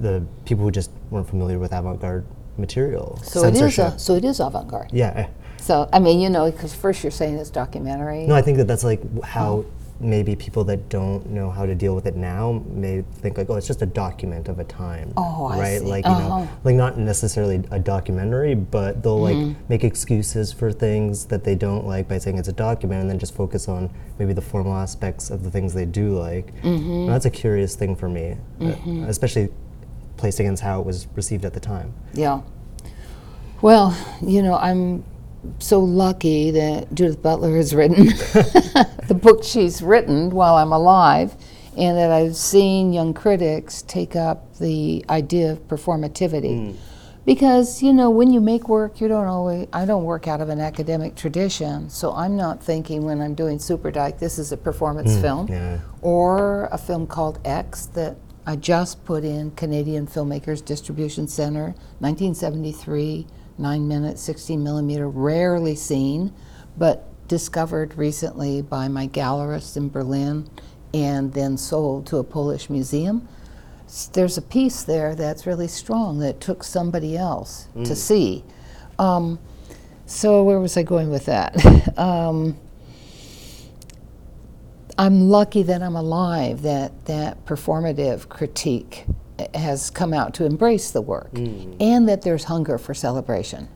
the 0.01 0.25
people 0.45 0.65
who 0.65 0.71
just 0.71 0.91
weren't 1.11 1.29
familiar 1.29 1.59
with 1.59 1.73
avant-garde 1.73 2.27
material. 2.59 3.19
So 3.23 3.45
it 3.45 3.55
is. 3.55 3.79
A, 3.79 3.99
so 3.99 4.15
it 4.15 4.25
is 4.25 4.41
avant-garde. 4.41 4.91
yeah. 4.93 5.29
So 5.63 5.89
I 5.93 6.01
mean, 6.01 6.21
you 6.21 6.29
know, 6.29 6.51
because 6.51 6.75
first 6.75 7.05
you're 7.05 7.13
saying 7.13 7.37
it's 7.39 7.49
documentary. 7.51 8.27
No, 8.27 8.35
I 8.35 8.43
think 8.43 8.59
that 8.59 8.67
that's 8.67 8.83
like 8.83 9.01
how 9.23 9.65
maybe 10.01 10.35
people 10.35 10.65
that 10.65 10.89
don't 10.89 11.25
know 11.31 11.49
how 11.49 11.65
to 11.65 11.77
deal 11.77 11.95
with 11.95 12.07
it 12.07 12.17
now 12.17 12.61
may 12.67 13.03
think 13.21 13.39
like, 13.39 13.49
oh, 13.49 13.55
it's 13.55 13.69
just 13.69 13.81
a 13.83 13.87
document 13.87 14.49
of 14.49 14.59
a 14.59 14.65
time. 14.65 15.13
Oh, 15.17 15.47
I 15.47 15.59
right? 15.61 15.79
see. 15.81 15.87
Like 15.87 16.05
you 16.05 16.11
Uh-huh. 16.11 16.29
know, 16.41 16.49
like 16.65 16.75
not 16.75 16.99
necessarily 16.99 17.63
a 17.71 17.79
documentary, 17.79 18.57
but 18.57 19.05
they'll 19.05 19.21
Mm-hmm. 19.21 19.49
like 19.51 19.69
make 19.71 19.85
excuses 19.85 20.53
for 20.53 20.73
things 20.73 21.27
that 21.27 21.45
they 21.45 21.55
don't 21.55 21.87
like 21.87 22.09
by 22.09 22.19
saying 22.19 22.39
it's 22.39 22.49
a 22.49 22.53
document, 22.53 23.01
and 23.03 23.09
then 23.09 23.21
just 23.21 23.33
focus 23.33 23.69
on 23.69 23.89
maybe 24.19 24.33
the 24.33 24.43
formal 24.43 24.75
aspects 24.75 25.31
of 25.31 25.45
the 25.45 25.51
things 25.53 25.73
they 25.75 25.85
do 25.87 26.19
like. 26.19 26.53
Mm-hmm. 26.63 26.91
And 26.91 27.09
that's 27.09 27.27
a 27.27 27.31
curious 27.31 27.77
thing 27.77 27.95
for 27.95 28.09
me, 28.09 28.37
uh, 28.61 28.75
especially 29.07 29.49
placed 30.17 30.41
against 30.41 30.65
how 30.65 30.81
it 30.81 30.87
was 30.87 31.07
received 31.15 31.45
at 31.45 31.53
the 31.55 31.61
time. 31.61 31.95
Yeah. 32.15 32.41
Well, 33.61 33.97
you 34.21 34.43
know, 34.43 34.57
I'm 34.57 35.05
so 35.59 35.81
lucky 35.81 36.51
that 36.53 36.95
Judith 36.95 37.23
Butler 37.23 37.57
has 37.57 37.75
written 37.75 38.07
the 38.07 39.19
book 39.21 39.43
she's 39.45 39.83
written 39.83 40.31
while 40.31 40.57
I'm 40.57 40.73
alive, 40.73 41.35
and 41.77 41.97
that 41.97 42.11
I've 42.11 42.37
seen 42.37 42.93
young 42.93 43.15
critics 43.15 43.83
take 43.83 44.15
up 44.15 44.57
the 44.59 45.05
idea 45.09 45.53
of 45.53 45.67
performativity. 45.69 46.73
Hmm. 46.73 46.79
Because, 47.25 47.85
you 47.85 47.93
know, 47.93 48.11
when 48.11 48.33
you 48.33 48.41
make 48.41 48.69
work, 48.69 49.01
you 49.01 49.07
don't 49.07 49.29
always, 49.29 49.69
I 49.73 49.85
don't 49.85 50.03
work 50.03 50.27
out 50.27 50.41
of 50.41 50.49
an 50.49 50.59
academic 50.59 51.15
tradition, 51.15 51.89
so 51.89 52.13
I'm 52.13 52.37
not 52.37 52.61
thinking 52.61 53.05
when 53.05 53.21
I'm 53.21 53.35
doing 53.35 53.59
Superdyke, 53.59 54.19
this 54.19 54.41
is 54.41 54.51
a 54.51 54.57
performance 54.57 55.15
hmm, 55.15 55.21
film 55.21 55.49
yeah. 55.49 55.79
or 56.01 56.69
a 56.73 56.79
film 56.79 57.07
called 57.07 57.39
X 57.45 57.87
that 57.87 58.17
I 58.45 58.57
just 58.57 59.05
put 59.05 59.23
in 59.23 59.53
Canadian 59.53 60.09
Filmmakers 60.09 60.65
Distribution 60.65 61.29
Center, 61.29 61.75
1973, 62.01 63.29
nine 63.59 63.89
minute, 63.89 64.19
16 64.19 64.63
millimeter, 64.63 65.09
rarely 65.09 65.75
seen, 65.75 66.33
but 66.77 67.09
discovered 67.29 67.97
recently 67.97 68.63
by 68.63 68.89
my 68.89 69.09
gallerist 69.09 69.77
in 69.77 69.89
Berlin 69.89 70.49
and 70.95 71.33
then 71.33 71.57
sold 71.57 72.07
to 72.07 72.19
a 72.19 72.25
Polish 72.25 72.69
museum. 72.69 73.27
There's 74.13 74.39
a 74.39 74.43
piece 74.43 74.83
there 74.83 75.15
that's 75.15 75.47
really 75.47 75.69
strong 75.69 76.19
that 76.21 76.41
took 76.41 76.65
somebody 76.65 77.17
else 77.17 77.69
to 77.85 77.95
see. 77.97 78.45
Um, 78.99 79.39
so, 80.07 80.43
where 80.43 80.61
was 80.61 80.77
I 80.77 80.83
going 80.83 81.11
with 81.11 81.27
that? 81.27 81.99
um, 81.99 82.57
I'm 84.99 85.29
lucky 85.31 85.63
that 85.63 85.83
I'm 85.83 85.97
alive, 85.97 86.63
that 86.63 87.07
that 87.07 87.45
performative 87.47 88.29
critique 88.29 89.05
has 89.55 89.91
come 89.91 90.13
out 90.13 90.35
to 90.35 90.45
embrace 90.45 90.91
the 90.91 91.03
work, 91.03 91.31
hmm. 91.31 91.75
and 91.81 92.09
that 92.09 92.23
there's 92.23 92.45
hunger 92.45 92.79
for 92.79 92.95
celebration. 92.95 93.69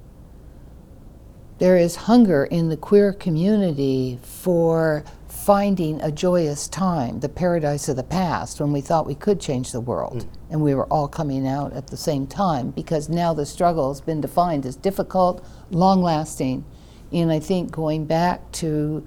There 1.59 1.77
is 1.77 1.97
hunger 1.97 2.45
in 2.45 2.69
the 2.69 2.77
queer 2.77 3.13
community 3.13 4.19
for 4.23 5.05
finding 5.27 6.01
a 6.03 6.11
joyous 6.11 6.67
time, 6.69 7.21
the 7.21 7.29
paradise 7.29 7.89
of 7.89 7.97
the 7.97 8.03
past, 8.03 8.61
when 8.61 8.73
we 8.73 8.81
thought 8.81 9.07
we 9.07 9.15
could 9.15 9.41
change 9.41 9.73
the 9.73 9.81
world. 9.81 10.25
Hmm. 10.25 10.29
And 10.51 10.63
we 10.63 10.75
were 10.75 10.87
all 10.87 11.09
coming 11.09 11.47
out 11.47 11.73
at 11.73 11.87
the 11.87 11.97
same 11.97 12.27
time 12.27 12.71
because 12.71 13.09
now 13.09 13.33
the 13.33 13.47
struggle 13.47 13.89
has 13.89 14.01
been 14.01 14.21
defined 14.21 14.67
as 14.67 14.77
difficult, 14.77 15.45
long 15.71 16.03
lasting. 16.03 16.65
And 17.13 17.33
I 17.33 17.39
think 17.39 17.71
going 17.71 18.07
back 18.07 18.51
to 18.53 19.07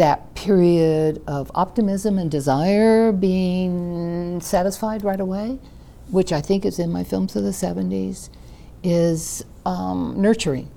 that 0.00 0.34
period 0.34 1.22
of 1.26 1.50
optimism 1.54 2.16
and 2.18 2.30
desire 2.30 3.12
being 3.12 4.40
satisfied 4.40 5.04
right 5.04 5.20
away, 5.20 5.58
which 6.10 6.32
I 6.32 6.40
think 6.40 6.64
is 6.64 6.78
in 6.78 6.90
my 6.90 7.04
films 7.04 7.36
of 7.36 7.42
the 7.44 7.50
70s, 7.50 8.30
is 8.82 9.44
um, 9.66 10.14
nurturing 10.16 10.70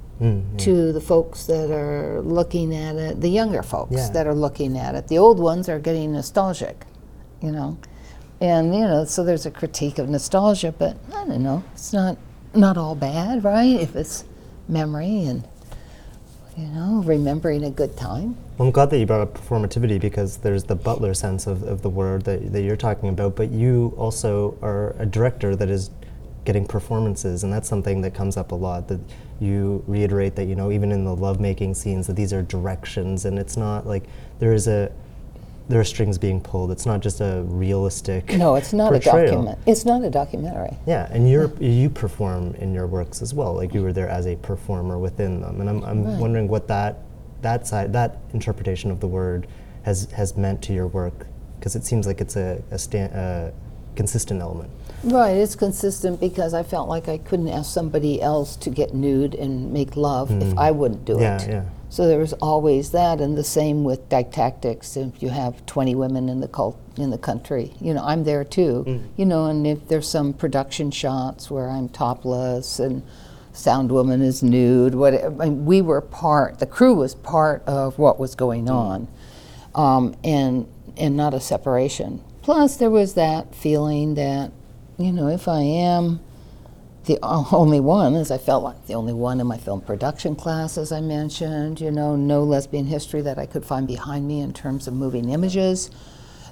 to 0.58 0.94
the 0.94 1.02
folks 1.02 1.46
that 1.48 1.70
are 1.70 2.22
looking 2.22 2.74
at 2.74 2.96
it, 2.96 3.20
the 3.20 3.28
younger 3.30 3.62
folks 3.64 3.92
Yeah. 3.94 4.10
that 4.12 4.26
are 4.28 4.34
looking 4.36 4.78
at 4.78 4.96
it. 4.96 5.08
The 5.10 5.18
old 5.18 5.38
ones 5.38 5.68
are 5.68 5.80
getting 5.80 6.14
nostalgic, 6.14 6.86
you 7.42 7.52
know. 7.52 7.78
And, 8.40 8.74
you 8.74 8.82
know, 8.82 9.04
so 9.06 9.24
there's 9.26 9.46
a 9.46 9.52
critique 9.52 9.98
of 10.00 10.08
nostalgia, 10.10 10.74
but 10.78 10.96
I 11.14 11.26
don't 11.26 11.44
know, 11.44 11.64
it's 11.74 11.92
not, 11.92 12.18
not 12.54 12.78
all 12.78 12.96
bad, 12.96 13.44
right? 13.44 13.80
If 13.82 13.96
it's 13.98 14.24
memory 14.70 15.24
and, 15.26 15.46
you 16.58 16.68
know, 16.68 17.02
remembering 17.06 17.64
a 17.64 17.72
good 17.72 17.98
time. 17.98 18.36
Well, 18.58 18.68
I'm 18.68 18.72
glad 18.72 18.90
that 18.92 19.00
you 19.00 19.06
brought 19.06 19.22
up 19.22 19.34
performativity 19.34 20.00
because 20.00 20.38
there's 20.38 20.64
the 20.66 20.76
Butler 20.76 21.14
sense 21.14 21.48
of, 21.48 21.64
of 21.64 21.82
the 21.82 21.90
word 21.90 22.24
that, 22.26 22.52
that 22.54 22.62
you're 22.62 22.76
talking 22.76 23.10
about, 23.10 23.36
but 23.36 23.52
you 23.52 23.94
also 23.98 24.58
are 24.62 24.96
a 25.00 25.06
director 25.06 25.56
that 25.56 25.70
is 25.70 25.90
getting 26.46 26.66
performances, 26.66 27.44
and 27.44 27.52
that's 27.52 27.68
something 27.68 28.02
that 28.02 28.14
comes 28.14 28.38
up 28.38 28.52
a 28.52 28.56
lot. 28.56 28.88
That 28.88 29.00
you 29.40 29.84
reiterate 29.88 30.36
that 30.36 30.46
you 30.46 30.56
know 30.56 30.72
even 30.72 30.92
in 30.92 31.06
the 31.06 31.16
lovemaking 31.16 31.74
scenes 31.74 32.08
that 32.08 32.16
these 32.16 32.34
are 32.34 32.44
directions, 32.44 33.26
and 33.26 33.40
it's 33.40 33.58
not 33.58 33.88
like 33.88 34.04
there 34.40 34.54
is 34.54 34.68
a 34.68 34.92
there 35.70 35.80
are 35.80 35.84
strings 35.86 36.18
being 36.18 36.42
pulled. 36.42 36.72
It's 36.72 36.86
not 36.86 37.00
just 37.02 37.22
a 37.22 37.44
realistic. 37.48 38.34
No, 38.34 38.56
it's 38.56 38.74
not 38.74 38.94
a 38.94 39.00
portrayal. 39.00 39.28
document. 39.44 39.60
It's 39.66 39.86
not 39.86 40.04
a 40.04 40.10
documentary. 40.10 40.78
Yeah, 40.86 41.08
and 41.12 41.30
you're 41.30 41.52
you 41.60 41.90
perform 41.90 42.54
in 42.56 42.74
your 42.74 42.86
works 42.88 43.22
as 43.22 43.34
well. 43.34 43.54
Like 43.54 43.74
you 43.74 43.82
were 43.82 43.94
there 43.94 44.10
as 44.10 44.28
a 44.28 44.36
performer 44.36 44.98
within 45.00 45.42
them, 45.42 45.62
and 45.62 45.70
I'm, 45.70 45.84
I'm 45.84 46.04
Right. 46.04 46.20
wondering 46.20 46.48
what 46.48 46.68
that 46.68 46.98
that 47.42 47.66
side 47.68 47.94
that 47.94 48.18
interpretation 48.34 48.92
of 48.92 49.00
the 49.00 49.08
word 49.08 49.48
has 49.84 50.10
has 50.12 50.36
meant 50.38 50.62
to 50.64 50.74
your 50.74 50.88
work 50.88 51.28
because 51.60 51.76
it 51.76 51.86
seems 51.86 52.08
like 52.08 52.20
it's 52.22 52.36
a 52.36 52.62
a, 52.72 52.78
sta- 52.78 53.12
a 53.14 53.54
consistent 53.96 54.42
element. 54.42 54.70
Right, 55.04 55.32
it's 55.38 55.56
consistent 55.56 56.20
because 56.20 56.54
I 56.54 56.64
felt 56.64 56.88
like 56.90 57.08
I 57.10 57.18
couldn't 57.18 57.50
ask 57.50 57.74
somebody 57.74 58.22
else 58.22 58.56
to 58.58 58.70
get 58.70 58.94
nude 58.94 59.36
and 59.36 59.72
make 59.74 59.96
love 59.98 60.32
if 60.32 60.58
I 60.58 60.72
wouldn't 60.72 61.04
do 61.06 61.16
Mm. 61.16 61.22
Yeah, 61.22 61.42
it. 61.42 61.50
yeah. 61.50 61.64
So 61.94 62.08
there 62.08 62.18
was 62.18 62.34
always 62.42 62.90
that, 62.90 63.22
and 63.22 63.38
the 63.38 63.44
same 63.44 63.84
with 63.84 64.10
didactics. 64.10 64.98
If 64.98 65.22
you 65.22 65.30
have 65.30 65.64
20 65.68 65.94
women 65.94 66.28
in 66.28 66.40
the 66.40 66.48
cult 66.48 66.76
in 66.98 67.12
the 67.12 67.20
country, 67.20 67.72
you 67.80 67.94
know, 67.94 68.02
I'm 68.04 68.24
there 68.24 68.44
too. 68.44 68.84
Mm. 68.88 69.04
You 69.16 69.26
know, 69.28 69.46
and 69.46 69.68
if 69.68 69.88
there's 69.90 70.10
some 70.10 70.34
production 70.34 70.90
shots 70.90 71.52
where 71.52 71.70
I'm 71.70 71.90
topless 71.90 72.80
and 72.80 73.04
sound 73.52 73.92
woman 73.92 74.24
is 74.24 74.42
nude, 74.42 74.96
what 74.96 75.14
I 75.24 75.30
mean, 75.30 75.66
we 75.66 75.84
were 75.84 76.02
part. 76.02 76.58
The 76.58 76.66
crew 76.66 76.96
was 76.96 77.14
part 77.14 77.62
of 77.68 78.00
what 78.00 78.20
was 78.20 78.34
going 78.34 78.66
Mm. 78.66 78.74
on, 78.74 79.08
um, 79.76 80.16
and 80.24 80.66
and 80.98 81.16
not 81.16 81.36
a 81.36 81.40
separation. 81.40 82.22
Plus, 82.42 82.76
there 82.76 82.90
was 82.90 83.14
that 83.14 83.54
feeling 83.54 84.16
that, 84.16 84.50
you 84.98 85.12
know, 85.12 85.28
if 85.28 85.48
I 85.48 85.62
am 85.62 86.22
the 87.06 87.20
only 87.24 87.80
one, 87.80 88.16
as 88.16 88.32
I 88.32 88.38
felt 88.38 88.64
like 88.64 88.86
the 88.88 88.96
only 88.96 89.14
one 89.14 89.40
in 89.40 89.48
my 89.48 89.58
film 89.58 89.82
production 89.82 90.36
class, 90.36 90.78
as 90.78 90.92
I 90.92 91.02
mentioned, 91.02 91.82
you 91.82 91.92
know, 91.92 92.16
no 92.16 92.44
lesbian 92.44 92.86
history 92.86 93.22
that 93.22 93.38
I 93.38 93.46
could 93.46 93.66
find 93.66 93.88
behind 93.88 94.28
me 94.28 94.42
in 94.42 94.54
terms 94.54 94.88
of 94.88 94.94
moving 94.94 95.30
images, 95.30 95.90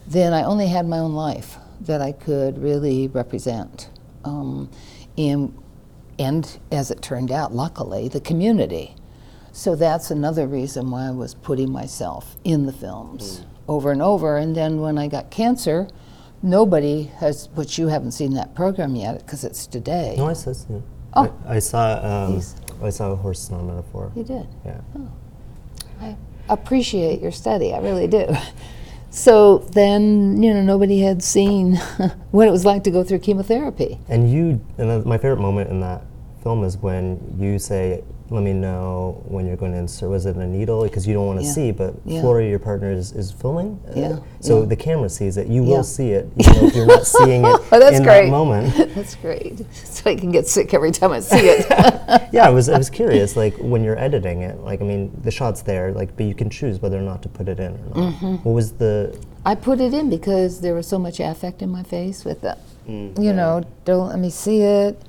then 0.08 0.34
I 0.34 0.44
only 0.44 0.68
had 0.68 0.88
my 0.88 1.00
own 1.00 1.14
life 1.14 1.58
that 1.82 2.02
I 2.02 2.12
could 2.12 2.58
really 2.62 3.08
represent. 3.08 3.90
Um, 4.24 4.70
and, 5.18 5.58
and 6.20 6.60
as 6.72 6.92
it 6.92 7.02
turned 7.02 7.32
out, 7.32 7.54
luckily, 7.54 8.08
the 8.08 8.22
community. 8.22 8.96
So 9.52 9.76
that's 9.76 10.12
another 10.12 10.48
reason 10.48 10.92
why 10.92 11.08
I 11.08 11.12
was 11.12 11.34
putting 11.34 11.72
myself 11.72 12.36
in 12.44 12.66
the 12.66 12.72
films 12.72 13.46
over 13.68 13.92
and 13.92 14.02
over. 14.02 14.38
And 14.38 14.56
then 14.56 14.80
when 14.80 14.98
I 14.98 15.08
got 15.08 15.30
cancer, 15.30 15.88
nobody 16.42 17.04
has, 17.20 17.50
which 17.56 17.78
you 17.78 17.88
haven't 17.88 18.12
seen 18.12 18.34
that 18.34 18.56
program 18.56 18.96
yet 18.96 19.20
because 19.20 19.44
it's 19.44 19.68
today. 19.68 20.16
No, 20.18 20.28
I 20.28 20.34
says. 20.34 20.66
Yeah. 20.70 20.80
Oh. 21.14 21.34
I, 21.46 21.56
I 21.56 21.60
saw. 21.60 22.26
Um. 22.26 22.42
I 22.84 22.90
saw 22.90 23.12
a 23.12 23.16
horse 23.16 23.44
is 23.44 23.52
not 23.52 23.64
metaphor. 23.64 24.12
You 24.16 24.24
did. 24.24 24.48
Yeah. 24.66 24.82
I 26.00 26.18
appreciate 26.50 27.22
your 27.22 27.32
study. 27.32 27.74
I 27.74 27.80
really 27.80 28.08
do. 28.08 28.28
So 29.14 29.58
then, 29.58 30.42
you 30.42 30.54
know, 30.54 30.62
nobody 30.62 31.02
had 31.02 31.22
seen 31.22 31.76
what 32.32 32.48
it 32.48 32.52
was 32.52 32.64
like 32.64 32.86
to 32.86 32.92
go 32.92 33.04
through 33.04 33.20
chemotherapy. 33.20 34.00
And 34.08 34.32
you, 34.32 34.62
and 34.78 34.90
uh, 34.90 35.00
my 35.06 35.18
favorite 35.18 35.42
moment 35.42 35.70
in 35.70 35.82
that 35.82 36.04
film 36.44 36.64
is 36.64 36.78
when 36.78 37.36
you 37.38 37.60
say, 37.60 38.06
"Let 38.32 38.44
me 38.44 38.54
know 38.54 39.22
when 39.28 39.46
you're 39.46 39.58
going 39.58 39.74
to 39.74 39.78
insert." 39.78 40.10
Was 40.10 40.26
it 40.26 40.36
a 40.38 40.48
needle? 40.48 40.84
Because 40.84 41.06
you 41.08 41.14
don't 41.14 41.28
want 41.28 41.40
to 41.40 41.46
Yeah. 41.46 41.52
see, 41.52 41.72
but 41.72 41.94
Yeah. 42.06 42.22
Flora, 42.22 42.44
your 42.48 42.58
partner, 42.60 42.92
is, 42.92 43.12
is 43.12 43.32
filming. 43.32 43.78
Uh, 43.90 44.00
Yeah, 44.00 44.18
So 44.40 44.60
yeah. 44.62 44.66
the 44.66 44.76
camera 44.76 45.10
sees 45.10 45.38
it. 45.38 45.48
You 45.48 45.64
will 45.64 45.84
see 45.84 46.12
it, 46.12 46.30
even 46.38 46.66
if 46.66 46.76
you're 46.76 46.86
not 46.88 47.06
seeing 47.06 47.44
it 47.46 47.56
Oh, 47.72 47.80
that's 47.80 47.98
in 47.98 48.04
great. 48.04 48.26
that 48.26 48.30
moment. 48.32 48.74
That's 48.96 49.16
great. 49.16 49.62
So 49.74 50.10
I 50.10 50.16
can 50.16 50.32
get 50.32 50.48
sick 50.48 50.74
every 50.74 50.92
time 50.92 51.12
I 51.12 51.20
see 51.20 51.38
it. 51.56 51.66
yeah, 52.32 52.48
I 52.48 52.50
was 52.50 52.70
I 52.70 52.78
was 52.78 52.90
curious, 52.90 53.36
like 53.36 53.56
when 53.58 53.84
you're 53.84 53.98
editing 54.00 54.42
it, 54.42 54.60
like 54.62 54.82
I 54.82 54.86
mean, 54.86 55.12
the 55.24 55.32
shot's 55.32 55.62
there, 55.62 55.92
like, 55.94 56.16
but 56.18 56.26
you 56.26 56.34
can 56.36 56.50
choose 56.50 56.82
whether 56.82 56.98
or 56.98 57.02
not 57.12 57.22
to 57.24 57.30
put 57.30 57.48
it 57.50 57.60
in 57.60 57.74
or 57.74 57.86
not. 57.90 58.14
Mm-hmm. 58.14 58.36
What 58.46 58.54
was 58.54 58.72
the? 58.74 59.18
I 59.46 59.56
put 59.56 59.80
it 59.82 59.94
in 59.94 60.10
because 60.10 60.62
there 60.62 60.74
was 60.76 60.88
so 60.88 60.98
much 61.00 61.20
affect 61.20 61.62
in 61.62 61.70
my 61.70 61.84
face 61.84 62.24
with 62.26 62.42
the, 62.42 62.58
Mm, 62.90 63.24
you 63.24 63.32
know, 63.34 63.64
don't 63.86 64.08
let 64.10 64.18
me 64.20 64.30
see 64.32 64.62
it. 64.62 65.00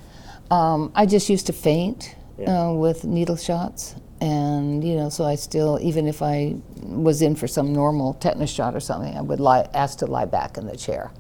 Um, 0.51 0.91
I 0.95 1.07
just 1.07 1.29
used 1.31 1.47
to 1.47 1.53
faint 1.55 2.15
Yeah. 2.39 2.69
uh, 2.69 2.73
with 2.73 3.05
needle 3.05 3.37
shots. 3.37 3.95
And, 4.21 4.83
you 4.85 4.95
know, 4.95 5.09
so 5.09 5.25
I 5.25 5.35
still, 5.35 5.79
even 5.83 6.07
if 6.07 6.23
I 6.23 6.57
was 6.83 7.23
in 7.23 7.35
for 7.35 7.49
some 7.49 7.73
normal 7.73 8.15
tetanus 8.15 8.51
shot 8.51 8.75
or 8.75 8.81
something, 8.81 9.17
I 9.17 9.21
would 9.21 9.41
lie, 9.41 9.69
ask 9.75 9.99
to 9.99 10.07
lie 10.07 10.25
back 10.27 10.57
in 10.57 10.67
the 10.67 10.77
chair. 10.77 11.11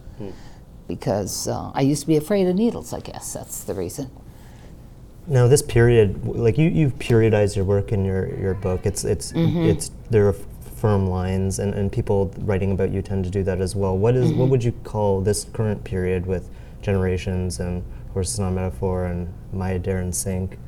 because 0.89 1.49
uh, 1.49 1.71
I 1.75 1.81
used 1.83 2.03
to 2.03 2.07
be 2.07 2.17
afraid 2.17 2.47
of 2.49 2.55
needles. 2.57 2.93
I 2.93 3.01
guess 3.01 3.33
that's 3.33 3.65
the 3.65 3.75
reason. 3.75 4.11
Now, 5.27 5.47
this 5.49 5.63
period, 5.63 6.25
like 6.27 6.59
you, 6.59 6.69
you've 6.69 6.99
periodized 6.99 7.57
your 7.57 7.65
work 7.65 7.93
in 7.93 8.05
your, 8.05 8.29
your 8.39 8.55
book. 8.55 8.85
It's 8.85 9.05
it's 9.05 9.33
it's 9.37 9.91
there 10.11 10.27
are 10.29 10.35
firm 10.77 11.07
lines, 11.07 11.61
and, 11.61 11.73
and 11.75 11.91
people 11.93 12.33
writing 12.41 12.73
about 12.73 12.91
you 12.91 13.03
tend 13.03 13.25
to 13.25 13.31
do 13.31 13.43
that 13.45 13.61
as 13.61 13.77
well. 13.77 13.97
What 13.97 14.17
is 14.17 14.33
what 14.33 14.49
would 14.49 14.65
you 14.65 14.73
call 14.85 15.21
this 15.21 15.45
current 15.45 15.85
period 15.85 16.27
with 16.27 16.51
generations 16.83 17.61
and 17.61 17.85
horses 18.13 18.41
on 18.41 18.57
metaphor 18.57 19.05
and 19.05 19.33
Maya 19.53 19.79
Deren's 19.79 20.19
Sink? 20.19 20.59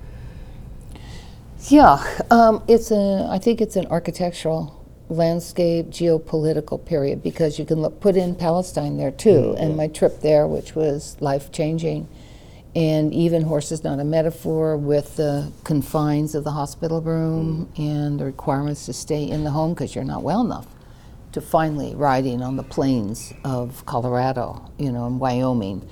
Yeah, 1.68 2.04
um, 2.30 2.62
it's 2.68 2.90
a. 2.90 3.26
I 3.30 3.38
think 3.38 3.62
it's 3.62 3.76
an 3.76 3.86
architectural 3.86 4.84
landscape 5.08 5.86
geopolitical 5.86 6.84
period 6.84 7.22
because 7.22 7.58
you 7.58 7.64
can 7.64 7.80
look, 7.80 8.00
put 8.00 8.16
in 8.16 8.34
Palestine 8.34 8.98
there 8.98 9.10
too, 9.10 9.56
and 9.58 9.76
my 9.76 9.88
trip 9.88 10.20
there, 10.20 10.46
which 10.46 10.74
was 10.74 11.16
life 11.20 11.52
changing, 11.52 12.06
and 12.76 13.14
even 13.14 13.42
horses 13.42 13.82
not 13.82 13.98
a 13.98 14.04
metaphor 14.04 14.76
with 14.76 15.16
the 15.16 15.50
confines 15.64 16.34
of 16.34 16.44
the 16.44 16.50
hospital 16.50 17.00
room 17.00 17.72
and 17.78 18.20
the 18.20 18.26
requirements 18.26 18.84
to 18.86 18.92
stay 18.92 19.24
in 19.24 19.44
the 19.44 19.50
home 19.50 19.72
because 19.72 19.94
you're 19.94 20.04
not 20.04 20.22
well 20.22 20.42
enough 20.42 20.66
to 21.32 21.40
finally 21.40 21.94
riding 21.94 22.42
on 22.42 22.56
the 22.56 22.62
plains 22.62 23.32
of 23.42 23.86
Colorado, 23.86 24.70
you 24.78 24.92
know, 24.92 25.06
and 25.06 25.18
Wyoming. 25.18 25.88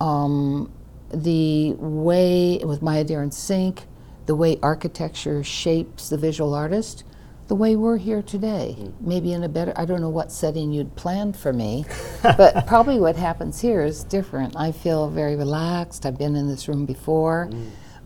Um, 0.00 0.72
the 1.12 1.72
way 1.74 2.60
with 2.62 2.82
Maya 2.82 3.04
Deren's 3.04 3.36
Sink, 3.36 3.82
the 4.28 4.36
way 4.36 4.58
architecture 4.62 5.42
shapes 5.42 6.10
the 6.10 6.18
visual 6.18 6.54
artist, 6.54 7.02
the 7.46 7.54
way 7.54 7.74
we're 7.74 7.96
here 7.96 8.20
today. 8.20 8.76
Maybe 9.00 9.32
in 9.32 9.42
a 9.42 9.48
better, 9.48 9.72
I 9.74 9.86
don't 9.86 10.02
know 10.02 10.10
what 10.10 10.30
setting 10.30 10.70
you'd 10.70 10.94
planned 10.96 11.34
for 11.34 11.50
me, 11.50 11.86
but 12.22 12.66
probably 12.66 13.00
what 13.00 13.16
happens 13.16 13.58
here 13.58 13.82
is 13.82 14.04
different. 14.04 14.54
I 14.54 14.70
feel 14.70 15.08
very 15.08 15.34
relaxed. 15.34 16.04
I've 16.04 16.18
been 16.18 16.36
in 16.36 16.46
this 16.46 16.68
room 16.68 16.84
before. 16.84 17.50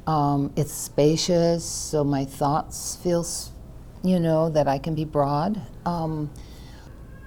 Um, 0.06 0.52
it's 0.54 0.72
spacious, 0.72 1.64
so 1.64 2.04
my 2.04 2.24
thoughts 2.24 2.94
feel, 3.02 3.26
you 4.04 4.20
know, 4.20 4.48
that 4.50 4.68
I 4.68 4.78
can 4.78 4.94
be 4.94 5.04
broad. 5.04 5.60
Um, 5.84 6.30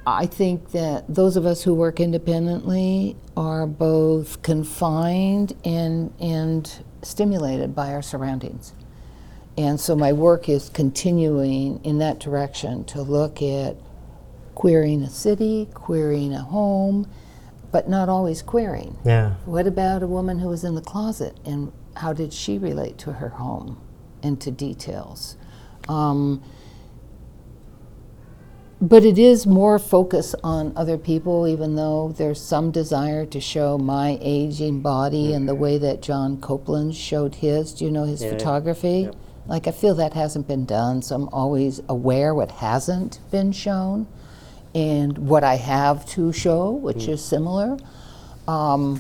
I 0.08 0.26
think 0.26 0.72
that 0.72 1.04
those 1.14 1.36
of 1.36 1.46
us 1.46 1.64
who 1.64 1.74
work 1.74 2.00
independently 2.00 3.18
are 3.36 3.68
both 3.68 4.42
confined 4.42 5.54
and, 5.66 6.14
and 6.22 6.72
stimulated 7.02 7.76
by 7.76 7.94
our 7.94 8.02
surroundings. 8.02 8.72
And 9.58 9.80
so 9.80 9.96
my 9.96 10.12
work 10.12 10.50
is 10.50 10.70
continuing 10.70 11.84
in 11.84 12.00
that 12.00 12.20
direction 12.20 12.84
to 12.86 13.02
look 13.02 13.42
at 13.42 13.78
queering 14.54 15.02
a 15.04 15.10
city, 15.10 15.70
queering 15.74 16.34
a 16.34 16.42
home, 16.42 17.10
but 17.72 17.90
not 17.90 18.10
always 18.10 18.42
queering. 18.42 18.98
Yeah. 19.06 19.36
What 19.46 19.68
about 19.68 20.04
a 20.04 20.08
woman 20.08 20.40
who 20.40 20.50
was 20.50 20.64
in 20.64 20.76
the 20.76 20.82
closet 20.82 21.38
and 21.46 21.72
how 21.96 22.14
did 22.14 22.34
she 22.34 22.58
relate 22.58 22.98
to 23.00 23.14
her 23.14 23.30
home 23.30 23.82
and 24.24 24.40
to 24.42 24.52
details? 24.52 25.38
Um, 25.88 26.44
but 28.82 29.06
it 29.06 29.18
is 29.18 29.48
more 29.48 29.80
focus 29.80 30.36
on 30.44 30.74
other 30.76 30.98
people, 30.98 31.48
even 31.48 31.76
though 31.76 32.14
there's 32.18 32.42
some 32.42 32.72
desire 32.72 33.26
to 33.26 33.40
show 33.40 33.78
my 33.78 34.18
aging 34.22 34.82
body 34.82 35.34
and 35.34 35.48
the 35.48 35.56
way 35.56 35.78
that 35.78 36.02
John 36.02 36.38
Coplans 36.38 36.96
showed 36.96 37.36
his. 37.36 37.74
Do 37.74 37.86
you 37.86 37.92
know 37.92 38.04
his 38.04 38.22
yeah. 38.22 38.32
photography? 38.32 39.02
Yep. 39.02 39.16
Like, 39.48 39.68
I 39.68 39.72
feel 39.72 39.96
that 39.96 40.14
hasn't 40.14 40.48
been 40.48 40.66
done, 40.66 41.02
so 41.02 41.16
I'm 41.16 41.30
always 41.30 41.82
aware 41.88 42.34
what 42.34 42.52
hasn't 42.52 43.20
been 43.32 43.52
shown 43.52 44.08
and 44.74 45.18
what 45.18 45.44
I 45.44 45.56
have 45.56 46.06
to 46.08 46.34
show, 46.34 46.72
which 46.72 47.08
is 47.08 47.24
similar. 47.24 47.78
Um, 48.48 49.00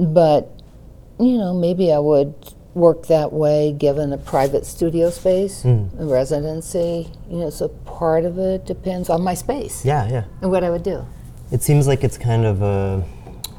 but, 0.00 0.50
you 1.20 1.36
know, 1.38 1.52
maybe 1.54 1.92
I 1.92 1.98
would 1.98 2.34
work 2.74 3.06
that 3.08 3.32
way 3.32 3.72
given 3.72 4.12
a 4.14 4.18
private 4.18 4.64
studio 4.64 5.10
space, 5.10 5.64
a 5.64 5.88
residency. 5.98 7.10
You 7.30 7.36
know, 7.40 7.50
so 7.50 7.68
part 7.68 8.24
of 8.24 8.38
it 8.38 8.64
depends 8.66 9.10
on 9.10 9.22
my 9.22 9.34
space 9.34 9.84
Yeah, 9.84 10.08
yeah. 10.08 10.24
and 10.40 10.50
what 10.50 10.64
I 10.64 10.70
would 10.70 10.82
do. 10.82 11.04
It 11.50 11.62
seems 11.62 11.86
like 11.86 12.02
it's 12.02 12.16
kind 12.16 12.46
of 12.46 12.62
a, 12.62 13.04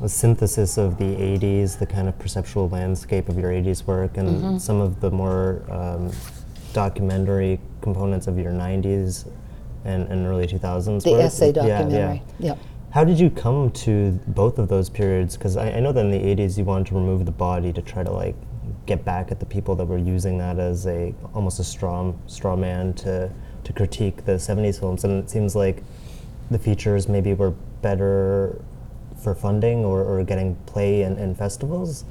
a 0.03 0.09
synthesis 0.09 0.77
of 0.77 0.97
the 0.97 1.05
80s, 1.05 1.79
the 1.79 1.85
kind 1.85 2.09
of 2.09 2.19
perceptual 2.19 2.67
landscape 2.69 3.29
of 3.29 3.37
your 3.39 3.51
80s 3.51 3.85
work, 3.87 4.17
and 4.17 4.27
Mm-hmm. 4.29 4.57
some 4.57 4.81
of 4.81 4.99
the 4.99 5.09
more 5.09 5.63
um, 5.71 6.11
documentary 6.73 7.59
components 7.81 8.27
of 8.27 8.37
your 8.37 8.51
90s 8.51 9.27
and, 9.85 10.07
and 10.09 10.25
early 10.27 10.45
2000s 10.45 11.03
The 11.03 11.11
work. 11.11 11.21
essay 11.21 11.51
Yeah, 11.55 11.87
yeah. 11.87 12.19
Yep. 12.39 12.57
How 12.91 13.03
did 13.03 13.19
you 13.19 13.29
come 13.29 13.71
to 13.71 14.11
both 14.27 14.59
of 14.59 14.67
those 14.67 14.89
periods? 14.89 15.35
Because 15.37 15.57
I, 15.57 15.71
I 15.71 15.79
know 15.79 15.91
that 15.93 16.05
in 16.05 16.11
the 16.11 16.19
80s 16.19 16.57
you 16.57 16.63
wanted 16.63 16.87
to 16.87 16.95
remove 16.95 17.25
the 17.25 17.31
body 17.31 17.71
to 17.73 17.81
try 17.81 18.03
to 18.03 18.11
like 18.11 18.35
get 18.85 19.03
back 19.05 19.31
at 19.31 19.39
the 19.39 19.45
people 19.45 19.75
that 19.75 19.85
were 19.85 19.97
using 19.97 20.37
that 20.37 20.59
as 20.59 20.85
a 20.85 21.13
almost 21.33 21.59
a 21.59 21.63
straw 21.63 22.13
straw 22.27 22.55
man 22.55 22.93
to 22.93 23.31
to 23.63 23.73
critique 23.73 24.25
the 24.25 24.33
70s 24.33 24.79
films, 24.79 25.05
and 25.05 25.23
it 25.23 25.29
seems 25.29 25.55
like 25.55 25.81
the 26.51 26.59
features 26.59 27.07
maybe 27.07 27.33
were 27.33 27.51
better 27.81 28.61
for 29.23 29.33
funding 29.33 29.85
or, 29.85 30.03
or 30.03 30.23
getting 30.23 30.55
play 30.65 31.03
in, 31.03 31.17
in 31.17 31.35
festivals. 31.35 32.03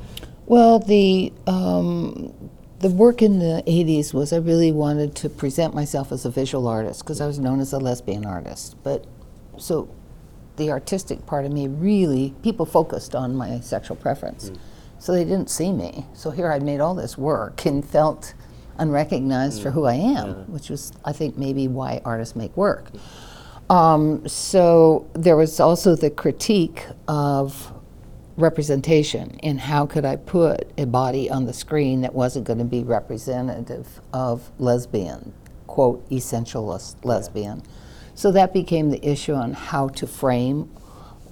Well, 0.47 0.79
the 0.79 1.33
um, 1.47 2.35
the 2.81 2.91
work 2.91 3.23
in 3.23 3.39
the 3.39 3.63
'80s 3.67 4.13
was 4.13 4.33
I 4.33 4.39
really 4.39 4.73
wanted 4.73 5.15
to 5.17 5.29
present 5.29 5.75
myself 5.75 6.11
as 6.11 6.25
a 6.25 6.31
visual 6.31 6.67
artist 6.67 7.05
because 7.05 7.21
I 7.21 7.27
was 7.27 7.39
known 7.39 7.61
as 7.61 7.73
a 7.73 7.79
lesbian 7.79 8.27
artist. 8.27 8.77
But 8.83 9.05
so 9.57 9.89
the 10.57 10.71
artistic 10.71 11.25
part 11.27 11.45
of 11.45 11.53
me 11.53 11.69
really 11.69 12.35
people 12.43 12.67
focused 12.67 13.15
on 13.15 13.37
my 13.37 13.61
sexual 13.61 13.97
preference, 13.97 14.49
hmm. 14.49 14.57
so 14.99 15.13
they 15.13 15.25
didn't 15.25 15.49
see 15.49 15.73
me. 15.73 16.07
So 16.15 16.31
here 16.31 16.51
I'd 16.51 16.63
made 16.63 16.81
all 16.81 16.95
this 16.95 17.17
work 17.17 17.65
and 17.65 17.85
felt 17.85 18.35
unrecognized 18.79 19.63
for 19.63 19.71
hmm. 19.71 19.75
who 19.79 19.85
I 19.85 19.95
am, 19.95 20.51
which 20.51 20.71
was 20.71 20.93
I 21.05 21.13
think 21.13 21.39
maybe 21.39 21.69
why 21.69 22.01
artists 22.05 22.35
make 22.35 22.57
work. 22.57 22.89
Hmm. 22.89 22.99
Um, 23.71 24.27
so 24.29 25.09
there 25.15 25.37
was 25.37 25.59
also 25.61 25.97
the 25.97 26.11
critique 26.11 26.87
of 27.09 27.73
representation 28.37 29.39
and 29.43 29.61
how 29.61 29.87
could 29.87 30.05
I 30.05 30.17
put 30.17 30.71
a 30.79 30.87
body 30.87 31.31
on 31.31 31.47
the 31.47 31.53
screen 31.53 32.01
that 32.03 32.15
wasn't 32.15 32.47
going 32.47 32.59
to 32.59 32.65
be 32.65 32.83
representative 32.83 34.01
of 34.13 34.51
lesbian, 34.59 35.33
quote, 35.67 36.09
essentialist 36.11 36.97
lesbian. 37.05 37.63
So 38.15 38.31
that 38.33 38.53
became 38.53 38.91
the 38.91 39.05
issue 39.07 39.35
on 39.35 39.53
how 39.55 39.89
to 39.89 40.07
frame 40.07 40.71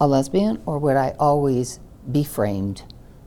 a 0.01 0.07
lesbian, 0.07 0.62
or 0.64 0.79
would 0.79 0.97
I 0.97 1.14
always 1.19 1.79
be 2.11 2.25
framed 2.25 2.83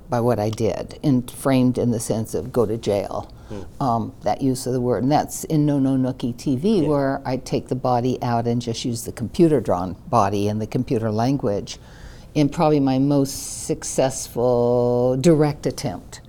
by 0.10 0.20
what 0.20 0.39
I 0.39 0.50
did, 0.50 1.00
and 1.04 1.30
framed 1.30 1.78
in 1.78 1.92
the 1.92 2.00
sense 2.00 2.34
of 2.34 2.52
go 2.52 2.66
to 2.66 2.78
jail. 2.78 3.32
Um, 3.80 4.13
that 4.24 4.42
use 4.42 4.66
of 4.68 4.74
the 4.74 4.82
word, 4.82 5.04
and 5.04 5.12
that's 5.12 5.44
in 5.46 5.66
No 5.66 5.80
No 5.80 5.92
Nookie 5.92 6.36
TV, 6.36 6.86
where 6.88 7.22
I 7.26 7.38
take 7.38 7.68
the 7.68 7.76
body 7.76 8.22
out 8.22 8.48
and 8.48 8.62
just 8.62 8.86
use 8.86 9.04
the 9.04 9.12
computer 9.12 9.60
drawn 9.62 9.94
body 10.08 10.48
and 10.48 10.62
the 10.62 10.68
computer 10.68 11.12
language 11.12 11.78
in 12.34 12.50
probably 12.50 12.80
my 12.80 12.98
most 13.00 13.66
successful 13.66 15.18
direct 15.22 15.66
attempt. 15.66 16.22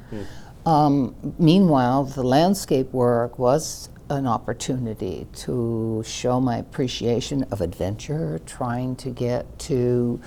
Um, 0.67 1.15
meanwhile, 1.39 2.05
the 2.05 2.23
landscape 2.23 2.93
work 2.93 3.39
was 3.39 3.91
an 4.11 4.27
opportunity 4.27 5.27
to 5.35 6.03
show 6.07 6.41
my 6.41 6.59
appreciation 6.59 7.43
of 7.51 7.61
adventure, 7.61 8.41
trying 8.47 8.97
to 8.97 9.11
get 9.11 9.59
to 9.59 10.21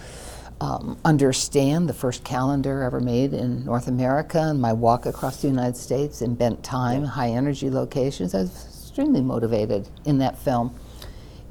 um, 0.60 0.98
understand 1.06 1.88
the 1.88 1.93
first 1.93 2.24
calendar 2.24 2.84
ever 2.84 3.00
made 3.00 3.34
in 3.34 3.63
North 3.65 3.88
America 3.88 4.39
and 4.39 4.60
my 4.60 4.74
walk 4.74 5.06
across 5.06 5.41
the 5.41 5.48
United 5.48 5.78
States 5.78 6.22
in 6.22 6.36
bent 6.36 6.63
time, 6.63 7.04
high 7.04 7.30
energy 7.30 7.70
locations. 7.70 8.34
I 8.34 8.39
was 8.39 8.65
extremely 8.65 9.22
motivated 9.22 9.88
in 10.06 10.17
that 10.20 10.38
film 10.38 10.74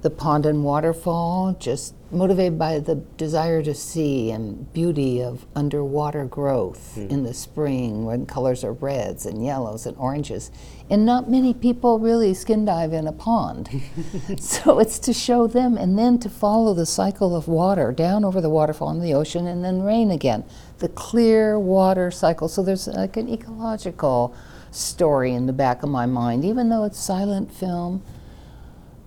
the 0.07 0.11
pond 0.11 0.47
and 0.47 0.62
waterfall, 0.62 1.57
just 1.59 1.92
motivated 2.12 2.57
by 2.57 2.79
the 2.79 2.95
desire 2.95 3.61
to 3.61 3.75
see 3.75 4.31
and 4.31 4.73
beauty 4.73 5.21
of 5.21 5.45
underwater 5.57 6.25
growth 6.25 6.95
hmm. 6.95 7.09
in 7.09 7.25
the 7.25 7.35
spring 7.35 8.05
when 8.05 8.25
colors 8.25 8.62
are 8.62 8.75
reds 8.75 9.27
and 9.27 9.45
yellows 9.45 9.85
and 9.85 9.97
oranges. 9.97 10.53
And 10.88 11.05
not 11.05 11.29
many 11.29 11.53
people 11.53 11.99
really 11.99 12.35
skin 12.35 12.64
dive 12.64 12.92
in 12.92 13.09
a 13.09 13.12
pond. 13.12 13.69
so 14.38 14.79
it's 14.79 15.01
to 15.01 15.12
show 15.12 15.49
them 15.49 15.77
and 15.77 15.99
then 15.99 16.21
to 16.21 16.29
follow 16.29 16.73
the 16.73 16.87
cycle 16.87 17.35
of 17.35 17.49
water 17.49 17.90
down 17.90 18.25
over 18.25 18.40
the 18.40 18.49
waterfall 18.49 18.90
in 18.90 19.01
the 19.01 19.12
ocean 19.12 19.49
and 19.49 19.64
then 19.64 19.83
rain 19.83 20.12
again. 20.12 20.45
The 20.79 20.90
clear 20.90 21.59
water 21.59 22.12
cycle. 22.12 22.47
So 22.47 22.62
there's 22.62 22.87
like 22.87 23.16
an 23.16 23.29
ecological 23.29 24.37
story 24.71 25.35
in 25.35 25.47
the 25.47 25.53
back 25.53 25.83
of 25.83 25.88
my 25.88 26.07
mind, 26.07 26.45
even 26.45 26.69
though 26.69 26.85
it's 26.85 27.01
silent 27.01 27.53
film. 27.53 28.05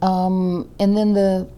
Um, 0.01 0.69
and 0.79 0.95
then 0.95 1.13
the 1.13 1.49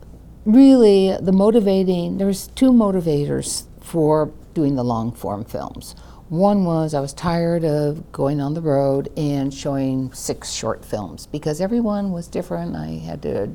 really 0.45 1.15
the 1.21 1.32
motivating 1.32 2.17
there's 2.17 2.47
two 2.47 2.71
motivators 2.71 3.65
for 3.80 4.32
doing 4.54 4.75
the 4.75 4.84
long 4.84 5.12
form 5.12 5.45
films. 5.45 5.95
One 6.30 6.63
was 6.63 6.93
I 6.93 7.01
was 7.01 7.13
tired 7.13 7.65
of 7.65 8.12
going 8.12 8.39
on 8.39 8.54
the 8.54 8.62
road 8.62 9.12
and 9.17 9.54
showing 9.54 10.13
six 10.13 10.51
short 10.51 10.86
films 10.86 11.27
because 11.27 11.60
everyone 11.60 12.12
was 12.12 12.27
different. 12.27 12.75
I 12.75 12.99
had 13.06 13.21
to 13.23 13.54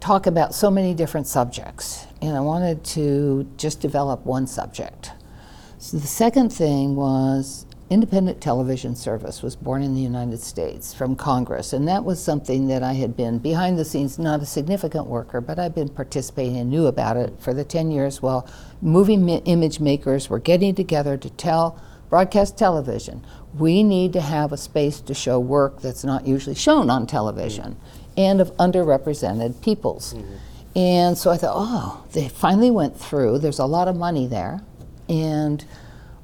talk 0.00 0.26
about 0.26 0.54
so 0.54 0.70
many 0.70 0.94
different 0.94 1.26
subjects, 1.26 2.06
and 2.20 2.36
I 2.36 2.40
wanted 2.40 2.84
to 2.84 3.48
just 3.56 3.80
develop 3.80 4.26
one 4.26 4.46
subject. 4.46 5.12
So 5.78 5.96
the 5.96 6.06
second 6.06 6.50
thing 6.50 6.96
was 6.96 7.66
independent 7.90 8.40
television 8.40 8.94
service 8.94 9.42
was 9.42 9.56
born 9.56 9.82
in 9.82 9.94
the 9.94 10.00
United 10.00 10.40
States 10.40 10.92
from 10.92 11.16
Congress, 11.16 11.72
and 11.72 11.88
that 11.88 12.04
was 12.04 12.22
something 12.22 12.68
that 12.68 12.82
I 12.82 12.92
had 12.92 13.16
been 13.16 13.38
behind 13.38 13.78
the 13.78 13.84
scenes, 13.84 14.18
not 14.18 14.42
a 14.42 14.46
significant 14.46 15.06
worker, 15.06 15.40
but 15.40 15.58
I'd 15.58 15.74
been 15.74 15.88
participating 15.88 16.58
and 16.58 16.70
knew 16.70 16.86
about 16.86 17.16
it 17.16 17.34
for 17.40 17.54
the 17.54 17.64
10 17.64 17.90
years 17.90 18.20
while 18.20 18.46
movie 18.82 19.16
mi- 19.16 19.42
image 19.44 19.80
makers 19.80 20.28
were 20.28 20.38
getting 20.38 20.74
together 20.74 21.16
to 21.16 21.30
tell 21.30 21.80
broadcast 22.10 22.56
television 22.56 23.22
we 23.54 23.82
need 23.82 24.12
to 24.12 24.20
have 24.20 24.52
a 24.52 24.56
space 24.56 25.00
to 25.00 25.14
show 25.14 25.38
work 25.38 25.80
that's 25.80 26.04
not 26.04 26.26
usually 26.26 26.54
shown 26.54 26.90
on 26.90 27.06
television 27.06 27.74
mm-hmm. 27.74 28.20
and 28.20 28.40
of 28.40 28.54
underrepresented 28.56 29.60
peoples. 29.62 30.14
Mm-hmm. 30.14 30.34
And 30.78 31.18
so 31.18 31.30
I 31.30 31.36
thought, 31.36 31.54
oh, 31.56 32.06
they 32.12 32.28
finally 32.28 32.70
went 32.70 32.98
through. 32.98 33.38
There's 33.38 33.58
a 33.58 33.64
lot 33.64 33.88
of 33.88 33.96
money 33.96 34.26
there. 34.26 34.60
And 35.08 35.64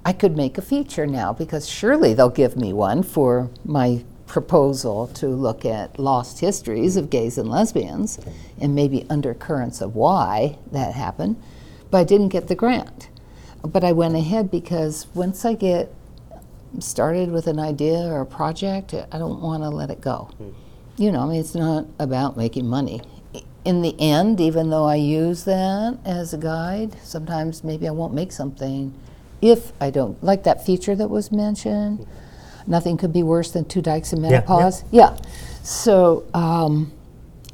I 0.04 0.12
could 0.12 0.36
make 0.36 0.58
a 0.58 0.62
feature 0.62 1.06
now 1.06 1.32
because 1.32 1.68
surely 1.68 2.12
they'll 2.12 2.28
give 2.28 2.56
me 2.56 2.72
one 2.72 3.02
for 3.02 3.50
my 3.64 4.04
proposal 4.26 5.06
to 5.08 5.28
look 5.28 5.64
at 5.64 5.98
lost 5.98 6.40
histories 6.40 6.96
of 6.96 7.08
gays 7.08 7.38
and 7.38 7.48
lesbians 7.48 8.18
and 8.60 8.74
maybe 8.74 9.06
undercurrents 9.08 9.80
of 9.80 9.94
why 9.94 10.58
that 10.72 10.94
happened. 10.94 11.40
But 11.90 11.98
I 11.98 12.04
didn't 12.04 12.28
get 12.28 12.48
the 12.48 12.54
grant. 12.54 13.08
But 13.62 13.84
I 13.84 13.92
went 13.92 14.14
ahead 14.14 14.50
because 14.50 15.06
once 15.14 15.44
I 15.44 15.54
get 15.54 15.92
started 16.80 17.30
with 17.30 17.46
an 17.46 17.58
idea 17.58 17.98
or 17.98 18.20
a 18.20 18.26
project, 18.26 18.94
I 18.94 19.18
don't 19.18 19.40
want 19.40 19.62
to 19.62 19.70
let 19.70 19.90
it 19.90 20.00
go. 20.00 20.30
Hmm. 20.36 20.50
You 20.96 21.12
know, 21.12 21.20
I 21.20 21.26
mean, 21.26 21.40
it's 21.40 21.54
not 21.54 21.86
about 21.98 22.36
making 22.36 22.68
money. 22.68 23.00
In 23.64 23.80
the 23.80 23.98
end, 23.98 24.40
even 24.40 24.70
though 24.70 24.84
I 24.84 24.96
use 24.96 25.44
that 25.44 25.98
as 26.04 26.34
a 26.34 26.38
guide, 26.38 26.96
sometimes 27.02 27.64
maybe 27.64 27.88
I 27.88 27.90
won't 27.90 28.12
make 28.12 28.30
something 28.30 28.92
if 29.44 29.72
I 29.80 29.90
don't, 29.90 30.22
like 30.24 30.44
that 30.44 30.64
feature 30.64 30.96
that 30.96 31.08
was 31.08 31.30
mentioned. 31.30 32.06
Nothing 32.66 32.96
could 32.96 33.12
be 33.12 33.22
worse 33.22 33.50
than 33.50 33.66
two 33.66 33.82
dykes 33.82 34.12
in 34.14 34.22
Yeah, 34.22 34.30
yeah. 34.30 34.30
menopause. 34.36 34.84
Yeah. 34.90 35.16
So 35.62 36.24
um, 36.32 36.92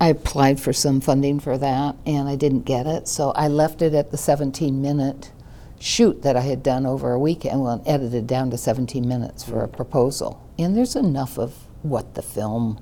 I 0.01 0.09
applied 0.09 0.61
for 0.61 0.73
some 0.73 1.01
funding 1.01 1.41
for 1.41 1.59
that 1.59 1.97
and 2.07 2.29
I 2.29 2.37
didn't 2.37 2.63
get 2.63 2.87
it. 2.87 3.09
So 3.09 3.33
I 3.33 3.49
left 3.49 3.83
it 3.83 3.93
at 3.93 4.13
the 4.13 4.17
17 4.17 4.81
minute 4.81 5.33
shoot 5.81 6.23
that 6.23 6.37
I 6.37 6.43
had 6.43 6.63
done 6.63 6.87
over 6.87 7.13
a 7.13 7.19
weekend, 7.19 7.63
well, 7.63 7.83
edited 7.87 8.27
down 8.29 8.51
to 8.51 8.59
17 8.59 9.09
minutes 9.09 9.43
for 9.43 9.65
a 9.65 9.69
proposal. 9.69 10.49
And 10.59 10.77
there's 10.77 10.95
enough 10.95 11.39
of 11.39 11.55
what 11.83 12.15
the 12.15 12.23
film 12.23 12.79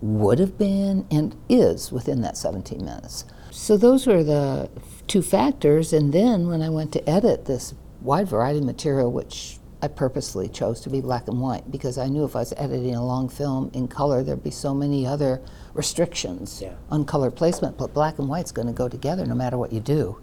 would 0.00 0.38
have 0.40 0.58
been 0.58 1.06
and 1.12 1.36
is 1.48 1.92
within 1.92 2.22
that 2.22 2.36
17 2.36 2.84
minutes. 2.84 3.24
So 3.50 3.76
those 3.76 4.06
were 4.06 4.24
the 4.24 4.68
two 5.06 5.22
factors. 5.22 5.92
And 5.92 6.12
then 6.12 6.48
when 6.48 6.60
I 6.62 6.70
went 6.70 6.92
to 6.94 7.08
edit 7.08 7.44
this 7.44 7.74
wide 8.00 8.28
variety 8.28 8.58
of 8.60 8.64
material, 8.64 9.10
which 9.12 9.58
I 9.82 9.88
purposely 9.88 10.48
chose 10.48 10.80
to 10.82 10.90
be 10.90 11.00
black 11.00 11.28
and 11.28 11.40
white 11.40 11.70
because 11.70 11.98
I 11.98 12.08
knew 12.08 12.24
if 12.24 12.34
I 12.34 12.40
was 12.40 12.54
editing 12.56 12.94
a 12.94 13.04
long 13.04 13.28
film 13.28 13.70
in 13.74 13.88
color, 13.88 14.22
there'd 14.22 14.42
be 14.42 14.50
so 14.50 14.74
many 14.74 15.06
other 15.06 15.40
restrictions 15.74 16.60
Yeah. 16.62 16.72
on 16.90 17.04
color 17.04 17.30
placement. 17.30 17.76
But 17.76 17.92
black 17.94 18.18
and 18.18 18.28
white's 18.28 18.52
going 18.52 18.68
to 18.68 18.72
go 18.72 18.88
together 18.88 19.26
no 19.26 19.34
matter 19.34 19.58
what 19.58 19.72
you 19.72 19.80
do. 19.80 20.18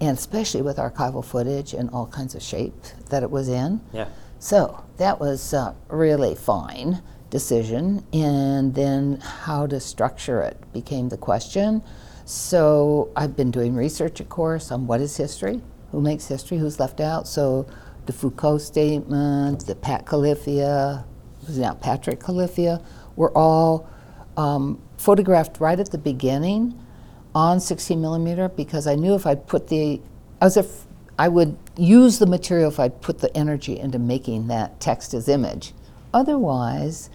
And 0.00 0.16
especially 0.16 0.62
with 0.62 0.76
archival 0.76 1.24
footage 1.24 1.74
and 1.74 1.90
all 1.90 2.06
kinds 2.06 2.34
of 2.34 2.42
shape 2.42 2.74
that 3.08 3.22
it 3.22 3.30
was 3.30 3.48
in. 3.48 3.80
Yeah. 3.92 4.08
So 4.38 4.82
that 4.98 5.18
was 5.20 5.52
a 5.52 5.74
really 5.88 6.34
fine 6.34 7.02
decision. 7.30 8.04
And 8.12 8.74
then 8.74 9.18
how 9.20 9.66
to 9.66 9.78
structure 9.80 10.40
it 10.42 10.56
became 10.72 11.08
the 11.08 11.16
question. 11.18 11.82
So 12.24 13.10
I've 13.16 13.36
been 13.36 13.50
doing 13.50 13.74
research, 13.74 14.20
of 14.20 14.28
course, 14.28 14.70
on 14.70 14.86
what 14.86 15.00
is 15.00 15.16
history, 15.16 15.60
who 15.90 16.00
makes 16.00 16.26
history, 16.28 16.58
who's 16.58 16.78
left 16.80 17.00
out. 17.00 17.26
So 17.26 17.66
the 18.06 18.12
Foucault 18.12 18.58
statement, 18.58 19.66
the 19.66 19.74
Pat 19.74 20.06
Califia, 20.06 21.04
who's 21.46 21.58
now 21.58 21.74
Patrick 21.74 22.20
Califia, 22.20 22.82
were 23.16 23.36
all 23.36 23.88
um, 24.36 24.80
photographed 24.96 25.60
right 25.60 25.78
at 25.78 25.90
the 25.90 25.98
beginning 25.98 26.78
on 27.34 27.60
16 27.60 28.00
millimeter 28.00 28.48
because 28.48 28.86
I 28.86 28.94
knew 28.94 29.14
if 29.14 29.26
I'd 29.26 29.46
put 29.46 29.68
the, 29.68 30.00
as 30.40 30.56
if 30.56 30.84
I 31.18 31.28
would 31.28 31.56
use 31.76 32.18
the 32.18 32.26
material 32.26 32.70
if 32.70 32.80
I'd 32.80 33.00
put 33.02 33.18
the 33.18 33.34
energy 33.36 33.78
into 33.78 33.98
making 33.98 34.46
that 34.48 34.80
text 34.80 35.12
as 35.14 35.28
image. 35.28 35.72
Otherwise, 36.14 37.10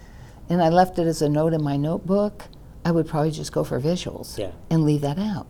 and 0.48 0.62
I 0.62 0.68
left 0.68 0.98
it 0.98 1.06
as 1.06 1.20
a 1.22 1.28
note 1.28 1.52
in 1.52 1.62
my 1.62 1.76
notebook, 1.76 2.44
I 2.84 2.92
would 2.92 3.08
probably 3.08 3.32
just 3.32 3.52
go 3.52 3.64
for 3.64 3.80
visuals 3.80 4.38
Yeah. 4.38 4.52
and 4.70 4.84
leave 4.84 5.00
that 5.00 5.18
out. 5.18 5.46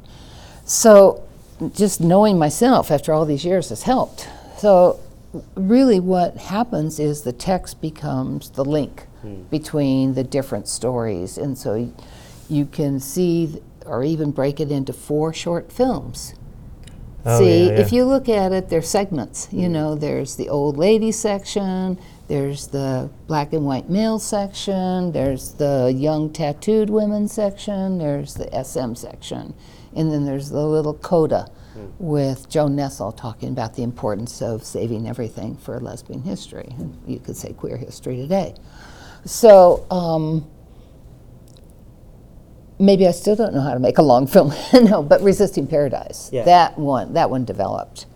So 0.64 1.25
just 1.74 2.00
knowing 2.00 2.38
myself 2.38 2.90
after 2.90 3.12
all 3.12 3.24
these 3.24 3.44
years 3.44 3.70
has 3.70 3.82
helped. 3.82 4.28
So 4.58 5.00
really 5.54 6.00
what 6.00 6.36
happens 6.36 6.98
is 6.98 7.22
the 7.22 7.32
text 7.32 7.80
becomes 7.80 8.50
the 8.50 8.64
link 8.64 9.02
hmm. 9.22 9.42
between 9.44 10.14
the 10.14 10.24
different 10.24 10.68
stories 10.68 11.36
and 11.38 11.56
so 11.58 11.92
you 12.48 12.66
can 12.66 13.00
see 13.00 13.60
or 13.84 14.02
even 14.02 14.30
break 14.30 14.60
it 14.60 14.70
into 14.70 14.92
four 14.92 15.32
short 15.32 15.70
films. 15.70 16.34
Oh, 17.24 17.38
See, 17.38 17.66
yeah, 17.66 17.72
if 17.72 17.92
you 17.92 18.04
look 18.04 18.28
at 18.28 18.52
it, 18.52 18.68
there's 18.68 18.88
segments. 18.88 19.48
You 19.50 19.66
hmm. 19.66 19.72
know, 19.72 19.94
there's 19.94 20.36
the 20.36 20.48
old 20.48 20.76
lady 20.76 21.12
section, 21.12 21.98
there's 22.28 22.68
the 22.68 23.10
black 23.26 23.52
and 23.52 23.64
white 23.64 23.88
male 23.88 24.18
section, 24.18 25.12
there's 25.12 25.52
the 25.52 25.92
young 25.96 26.32
tattooed 26.32 26.90
women 26.90 27.28
section, 27.28 27.98
there's 27.98 28.34
the 28.34 28.48
SM 28.64 28.94
section, 28.94 29.54
and 29.94 30.12
then 30.12 30.24
there's 30.24 30.50
the 30.50 30.66
little 30.66 30.94
coda 30.94 31.48
with 31.98 32.48
Joan 32.48 32.76
Nestle 32.76 33.12
talking 33.12 33.50
about 33.50 33.74
the 33.74 33.82
importance 33.82 34.40
of 34.42 34.64
saving 34.64 35.08
everything 35.08 35.56
for 35.56 35.78
lesbian 35.80 36.22
history. 36.22 36.68
And 36.78 36.98
you 37.06 37.18
could 37.18 37.36
say 37.36 37.52
queer 37.52 37.76
history 37.76 38.16
today. 38.16 38.54
So, 39.24 39.86
um, 39.90 40.48
maybe 42.78 43.06
I 43.06 43.10
still 43.10 43.36
don't 43.36 43.54
know 43.54 43.60
how 43.60 43.74
to 43.74 43.80
make 43.80 43.98
a 43.98 44.02
long 44.02 44.26
film. 44.26 44.52
no, 44.72 45.02
but 45.02 45.20
Resisting 45.22 45.66
Paradise. 45.66 46.30
Yeah. 46.32 46.44
That 46.44 46.78
one, 46.78 47.14
that 47.14 47.30
one 47.30 47.44
developed 47.44 48.06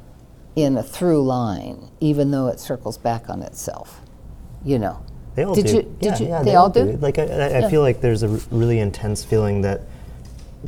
in 0.57 0.77
a 0.77 0.83
through 0.83 1.23
line, 1.25 1.91
even 2.01 2.31
though 2.31 2.49
it 2.49 2.61
circles 2.61 2.99
back 2.99 3.29
on 3.31 3.43
itself. 3.43 4.01
You 4.65 4.79
know. 4.79 5.03
They 5.37 5.45
all 5.45 5.55
Did 5.55 5.67
do. 5.67 5.77
you- 5.77 5.83
did 5.83 5.97
yeah, 6.01 6.19
you- 6.19 6.27
yeah, 6.29 6.43
they 6.43 6.55
all 6.57 6.69
do? 6.69 6.85
Like 7.01 7.19
I, 7.19 7.23
I, 7.23 7.49
Yeah. 7.61 7.69
feel 7.71 7.81
like 7.83 8.01
there's 8.01 8.23
a 8.23 8.29
r- 8.31 8.39
really 8.51 8.81
intense 8.81 9.25
feeling 9.25 9.63
that 9.63 9.83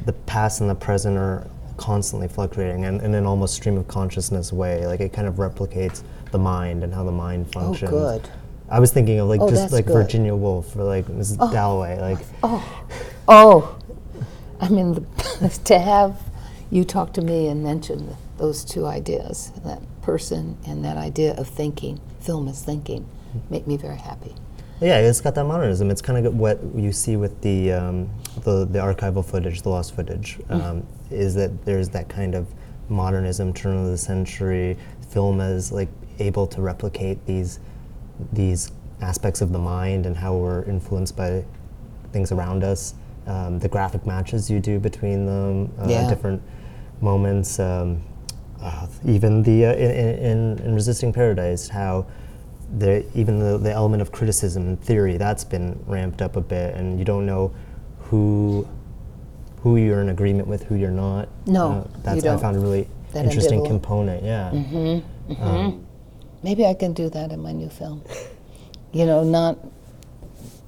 the 0.07 0.13
past 0.13 0.61
and 0.61 0.71
the 0.71 0.75
present 0.75 1.19
are 1.19 1.47
constantly 1.77 2.29
fluctuating, 2.29 2.85
and 2.85 3.03
in 3.03 3.15
an 3.15 3.27
almost 3.27 3.55
stream 3.55 3.77
of 3.77 3.89
consciousness 3.89 4.53
way. 4.53 4.87
Like 4.87 5.01
it 5.01 5.13
kind 5.13 5.27
of 5.27 5.35
replicates 5.35 6.03
the 6.31 6.39
mind 6.39 6.85
and 6.85 6.95
how 6.95 7.03
the 7.05 7.11
mind 7.13 7.47
oh, 7.57 7.61
functions. 7.61 7.91
Oh, 7.93 8.19
good. 8.19 8.29
I 8.71 8.79
was 8.81 8.93
thinking 8.93 9.19
of 9.19 9.29
like 9.29 9.41
Oh, 9.41 9.51
just 9.51 9.73
like 9.73 9.87
good. 9.87 9.93
Virginia 9.95 10.35
Woolf 10.35 10.75
or 10.77 10.85
like 10.85 11.07
Mrs. 11.07 11.37
Oh. 11.41 11.53
Dalloway. 11.53 12.01
Like 12.01 12.19
Oh, 12.43 12.85
oh. 13.29 13.77
I 14.61 14.69
mean, 14.69 14.95
the, 14.95 15.61
to 15.65 15.79
have 15.79 16.19
you 16.71 16.85
talk 16.85 17.13
to 17.15 17.21
me 17.21 17.49
and 17.49 17.63
mention 17.65 18.17
those 18.43 18.65
two 18.65 18.87
ideas, 18.87 19.53
that 19.65 19.81
person 20.03 20.59
and 20.67 20.85
that 20.85 20.97
idea 20.97 21.33
of 21.35 21.47
thinking, 21.47 22.01
film 22.19 22.49
is 22.49 22.61
thinking, 22.61 23.07
make 23.51 23.69
me 23.69 23.77
very 23.77 23.97
happy. 23.97 24.35
Yeah, 24.81 24.99
it's 24.99 25.21
got 25.21 25.37
that 25.37 25.45
modernism. 25.45 25.93
It's 25.93 26.03
kind 26.03 26.27
of 26.27 26.35
what 26.35 26.59
you 26.75 26.91
see 26.91 27.15
with 27.17 27.41
the 27.41 27.71
um, 27.71 28.11
the, 28.43 28.65
the 28.65 28.81
archival 28.81 29.25
footage, 29.25 29.63
the 29.63 29.69
lost 29.69 29.95
footage, 29.95 30.41
um, 30.49 30.85
is 31.09 31.37
that 31.37 31.65
there's 31.65 31.89
that 31.91 32.09
kind 32.09 32.35
of 32.35 32.49
modernism, 32.89 33.53
turn 33.55 33.77
of 33.77 33.87
the 33.87 33.97
century 33.97 34.77
film 35.11 35.41
as 35.41 35.71
like 35.71 35.89
able 36.19 36.49
to 36.49 36.61
replicate 36.63 37.25
these 37.27 37.61
these 38.33 38.73
aspects 39.01 39.41
of 39.41 39.53
the 39.53 39.59
mind 39.59 40.05
and 40.05 40.17
how 40.17 40.35
we're 40.35 40.65
influenced 40.65 41.17
by 41.17 41.45
things 42.13 42.33
around 42.33 42.65
us. 42.65 42.95
Um, 43.29 43.61
the 43.61 43.69
graphic 43.69 44.05
matches 44.05 44.51
you 44.51 44.59
do 44.59 44.81
between 44.81 45.27
them, 45.27 45.71
uh, 45.79 45.87
Yeah. 45.89 46.09
different 46.09 46.43
moments. 47.01 47.61
Um, 47.61 48.03
uh, 48.63 48.87
even 49.05 49.43
the 49.43 49.67
uh, 49.67 49.73
in, 49.75 49.91
in, 50.19 50.59
in 50.61 50.75
Resisting 50.75 51.13
Paradise, 51.13 51.69
how 51.69 52.07
the 52.79 53.05
even 53.15 53.39
the, 53.39 53.59
the 53.59 53.71
element 53.73 54.01
of 54.01 54.13
criticism 54.13 54.67
and 54.67 54.81
theory 54.81 55.17
that's 55.19 55.45
been 55.45 55.79
ramped 55.87 56.23
up 56.23 56.37
a 56.37 56.41
bit, 56.41 56.75
and 56.75 56.99
you 56.99 57.05
don't 57.05 57.27
know 57.27 57.53
who 57.99 58.67
who 59.63 59.77
you're 59.77 60.01
in 60.01 60.09
agreement 60.09 60.49
with, 60.49 60.63
who 60.65 60.75
you're 60.75 60.91
not. 60.91 61.29
No, 61.47 61.67
Uh, 61.71 61.75
you 61.75 62.03
that's 62.03 62.19
I 62.19 62.21
don't. 62.21 62.41
found 62.41 62.57
a 62.57 62.61
really 62.61 62.89
That 63.13 63.25
interesting 63.27 63.61
ambivalent. 63.61 63.67
component. 63.69 64.25
Yeah. 64.25 64.51
mm-hmm, 64.53 65.33
mm-hmm. 65.33 65.43
Um, 65.43 65.87
Maybe 66.43 66.67
I 66.67 66.75
can 66.75 66.93
do 66.93 67.09
that 67.11 67.31
in 67.31 67.41
my 67.41 67.53
new 67.53 67.69
film. 67.69 68.03
You 68.93 69.07
know, 69.07 69.23
not 69.23 69.59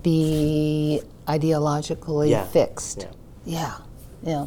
be 0.03 1.01
ideologically 1.27 2.31
Yeah, 2.31 2.45
fixed. 2.45 3.09
yeah. 3.45 3.75
Yeah, 4.23 4.47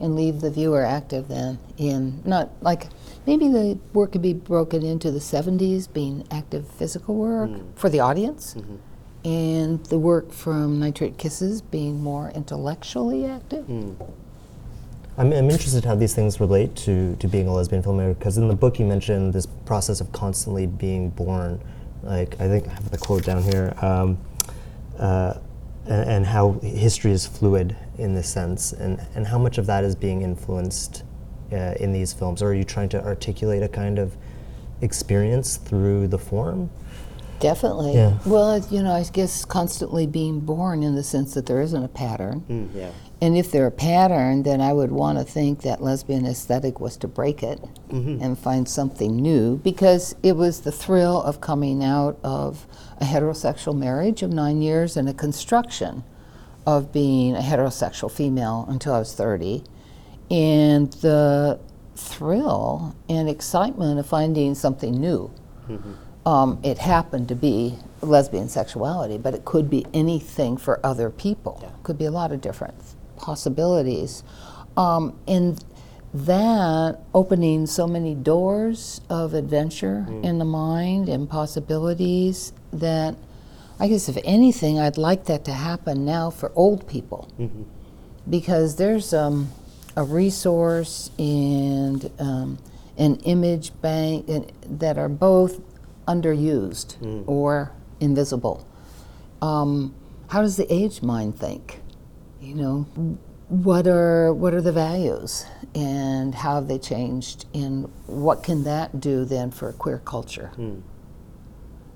And 0.00 0.14
leave 0.14 0.40
the 0.40 0.50
viewer 0.50 0.84
active 0.84 1.26
then 1.26 1.58
in 1.76 2.22
not 2.24 2.50
like 2.60 2.86
maybe 3.26 3.48
the 3.48 3.78
work 3.92 4.12
could 4.12 4.22
be 4.22 4.32
broken 4.32 4.84
into 4.84 5.10
the 5.10 5.18
70s 5.18 5.92
being 5.92 6.24
active 6.30 6.68
physical 6.68 7.16
work 7.16 7.50
for 7.74 7.88
the 7.88 7.98
audience 7.98 8.54
and 9.24 9.84
the 9.86 9.98
work 9.98 10.32
from 10.32 10.78
Nitrate 10.78 11.18
Kisses 11.18 11.60
being 11.60 12.00
more 12.02 12.30
intellectually 12.30 13.26
active. 13.26 13.68
I'm, 15.18 15.32
I'm 15.32 15.50
interested 15.50 15.84
how 15.84 15.96
these 15.96 16.14
things 16.14 16.38
relate 16.38 16.76
to, 16.76 17.16
to 17.16 17.26
being 17.26 17.48
a 17.48 17.52
lesbian 17.52 17.82
filmmaker 17.82 18.16
because 18.16 18.38
in 18.38 18.46
the 18.46 18.54
book 18.54 18.78
you 18.78 18.86
mentioned 18.86 19.32
this 19.32 19.46
process 19.46 20.00
of 20.00 20.12
constantly 20.12 20.66
being 20.66 21.10
born. 21.10 21.60
Like 22.04 22.40
I 22.40 22.46
think 22.46 22.68
I 22.68 22.70
have 22.74 22.90
the 22.90 22.98
quote 22.98 23.24
down 23.24 23.42
here, 23.42 23.74
um, 23.82 24.18
uh, 24.98 25.34
and, 25.88 26.10
and 26.10 26.26
how 26.26 26.52
history 26.62 27.10
is 27.12 27.26
fluid 27.26 27.76
in 27.96 28.14
this 28.14 28.28
sense, 28.28 28.72
and, 28.72 29.00
and 29.14 29.26
how 29.26 29.38
much 29.38 29.58
of 29.58 29.66
that 29.66 29.84
is 29.84 29.96
being 29.96 30.22
influenced 30.22 31.02
uh, 31.52 31.74
in 31.80 31.92
these 31.92 32.12
films. 32.12 32.42
Or 32.42 32.50
are 32.50 32.54
you 32.54 32.64
trying 32.64 32.90
to 32.90 33.04
articulate 33.04 33.62
a 33.62 33.68
kind 33.68 33.98
of 33.98 34.16
experience 34.80 35.56
through 35.56 36.08
the 36.08 36.18
form? 36.18 36.70
Definitely. 37.40 37.94
Yeah. 37.94 38.18
Well, 38.26 38.58
you 38.70 38.82
know, 38.82 38.92
I 38.92 39.04
guess 39.04 39.44
constantly 39.44 40.06
being 40.06 40.40
born 40.40 40.82
in 40.82 40.94
the 40.94 41.02
sense 41.02 41.34
that 41.34 41.46
there 41.46 41.60
isn't 41.60 41.82
a 41.82 41.88
pattern. 41.88 42.44
Mm, 42.48 42.74
yeah. 42.74 42.90
And 43.20 43.36
if 43.36 43.50
there 43.50 43.66
a 43.66 43.72
pattern, 43.72 44.44
then 44.44 44.60
I 44.60 44.72
would 44.72 44.92
want 44.92 45.18
to 45.18 45.24
think 45.24 45.62
that 45.62 45.82
lesbian 45.82 46.24
aesthetic 46.24 46.78
was 46.78 46.96
to 46.98 47.08
break 47.08 47.42
it 47.42 47.60
mm-hmm. 47.88 48.22
and 48.22 48.38
find 48.38 48.68
something 48.68 49.16
new 49.16 49.56
because 49.58 50.14
it 50.22 50.36
was 50.36 50.60
the 50.60 50.70
thrill 50.70 51.20
of 51.22 51.40
coming 51.40 51.82
out 51.82 52.18
of 52.22 52.66
a 53.00 53.04
heterosexual 53.04 53.76
marriage 53.76 54.22
of 54.22 54.32
nine 54.32 54.62
years 54.62 54.96
and 54.96 55.08
a 55.08 55.14
construction 55.14 56.04
of 56.64 56.92
being 56.92 57.34
a 57.34 57.40
heterosexual 57.40 58.10
female 58.10 58.66
until 58.68 58.94
I 58.94 59.00
was 59.00 59.14
30. 59.14 59.64
And 60.30 60.92
the 60.94 61.58
thrill 61.96 62.94
and 63.08 63.28
excitement 63.28 63.98
of 63.98 64.06
finding 64.06 64.54
something 64.54 64.92
new. 64.92 65.32
Mm-hmm. 65.68 65.92
Um, 66.28 66.60
it 66.62 66.76
happened 66.76 67.28
to 67.28 67.34
be 67.34 67.78
lesbian 68.02 68.50
sexuality, 68.50 69.16
but 69.16 69.32
it 69.32 69.46
could 69.46 69.70
be 69.70 69.86
anything 69.94 70.58
for 70.58 70.78
other 70.84 71.08
people. 71.08 71.72
Could 71.84 71.96
be 71.96 72.04
a 72.04 72.10
lot 72.10 72.32
of 72.32 72.42
different 72.42 72.74
possibilities. 73.16 74.22
Um, 74.76 75.18
and 75.26 75.64
that 76.12 76.98
opening 77.14 77.66
so 77.66 77.86
many 77.86 78.14
doors 78.14 79.00
of 79.08 79.32
adventure 79.32 80.04
in 80.22 80.38
the 80.38 80.44
mind 80.44 81.08
and 81.08 81.30
possibilities 81.30 82.52
that 82.74 83.16
I 83.80 83.88
guess 83.88 84.10
if 84.10 84.18
anything, 84.22 84.78
I'd 84.78 84.98
like 84.98 85.24
that 85.26 85.46
to 85.46 85.52
happen 85.54 86.04
now 86.04 86.28
for 86.28 86.52
old 86.54 86.86
people 86.86 87.32
because 88.28 88.76
there's 88.76 89.14
um, 89.14 89.48
a 89.96 90.02
resource 90.02 91.10
and 91.18 92.10
um, 92.18 92.58
an 92.98 93.16
image 93.20 93.72
bank 93.80 94.28
and, 94.28 94.52
that 94.80 94.98
are 94.98 95.08
both 95.08 95.60
underused 96.08 96.96
or 97.28 97.72
invisible. 98.00 98.66
Um, 99.42 99.94
how 100.28 100.42
does 100.42 100.56
the 100.56 100.66
age 100.72 101.02
mind 101.02 101.38
think? 101.38 101.80
You 102.40 102.54
know, 102.54 102.76
what 103.48 103.86
are 103.86 104.32
what 104.32 104.54
are 104.54 104.60
the 104.60 104.72
values 104.72 105.46
and 105.74 106.34
how 106.34 106.54
have 106.56 106.68
they 106.68 106.78
changed 106.78 107.46
and 107.54 107.90
what 108.06 108.42
can 108.42 108.64
that 108.64 109.00
do 109.00 109.24
then 109.24 109.50
for 109.50 109.72
queer 109.72 109.98
culture? 110.04 110.50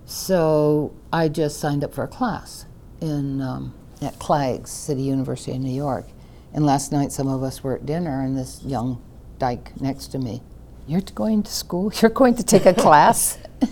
So 0.05 0.93
I 1.13 1.29
just 1.29 1.59
signed 1.61 1.85
up 1.85 1.95
for 1.95 2.05
a 2.05 2.09
class 2.09 2.67
in 3.01 3.41
um, 3.41 3.75
at 4.01 4.19
CLAGS 4.19 4.71
City 4.71 5.03
University 5.03 5.53
in 5.53 5.63
New 5.63 5.73
York, 5.75 6.07
and 6.53 6.67
last 6.67 6.93
night 6.93 7.13
some 7.13 7.29
of 7.29 7.43
us 7.43 7.63
were 7.65 7.77
at 7.77 7.87
dinner, 7.87 8.21
and 8.23 8.37
this 8.37 8.63
young 8.65 9.01
dyke 9.39 9.81
next 9.81 10.09
to 10.09 10.19
me, 10.19 10.43
"You're 10.87 11.01
going 11.15 11.43
to 11.45 11.53
school? 11.53 11.93
You're 12.01 12.11
going 12.11 12.35
to 12.37 12.43
take 12.45 12.67
a 12.67 12.75
class?" 12.75 13.39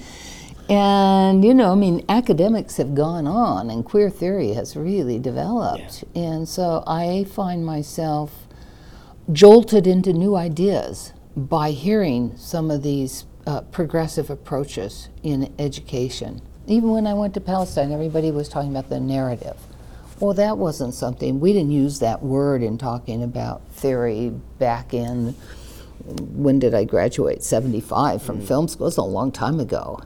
And 0.70 1.44
you 1.44 1.52
know, 1.52 1.72
I 1.72 1.74
mean, 1.74 2.04
academics 2.08 2.76
have 2.76 2.94
gone 2.94 3.26
on, 3.26 3.70
and 3.70 3.84
queer 3.84 4.08
theory 4.08 4.52
has 4.52 4.76
really 4.76 5.18
developed, 5.18 6.04
and 6.14 6.48
so 6.48 6.84
I 6.86 7.24
find 7.24 7.66
myself 7.66 8.46
jolted 9.32 9.88
into 9.88 10.12
new 10.12 10.36
ideas 10.36 11.12
by 11.36 11.72
hearing 11.72 12.36
some 12.36 12.70
of 12.70 12.84
these 12.84 13.24
uh, 13.48 13.62
progressive 13.62 14.30
approaches 14.30 15.08
in 15.24 15.52
education. 15.58 16.40
Even 16.68 16.90
when 16.90 17.04
I 17.04 17.14
went 17.14 17.34
to 17.34 17.40
Palestine, 17.40 17.90
everybody 17.90 18.30
was 18.30 18.48
talking 18.48 18.70
about 18.70 18.90
the 18.90 19.00
narrative. 19.00 19.56
Well, 20.20 20.34
that 20.34 20.56
wasn't 20.56 20.94
something, 20.94 21.40
we 21.40 21.52
didn't 21.52 21.72
use 21.72 21.98
that 21.98 22.22
word 22.22 22.62
in 22.62 22.78
talking 22.78 23.24
about 23.24 23.66
theory 23.72 24.30
back 24.60 24.94
in, 24.94 25.34
when 26.04 26.60
did 26.60 26.74
I 26.74 26.84
graduate? 26.84 27.42
75 27.42 28.22
from 28.22 28.40
film 28.40 28.68
school. 28.68 28.86
It 28.86 28.88
was 28.88 28.96
a 28.98 29.02
long 29.02 29.32
time 29.32 29.58
ago. 29.58 30.00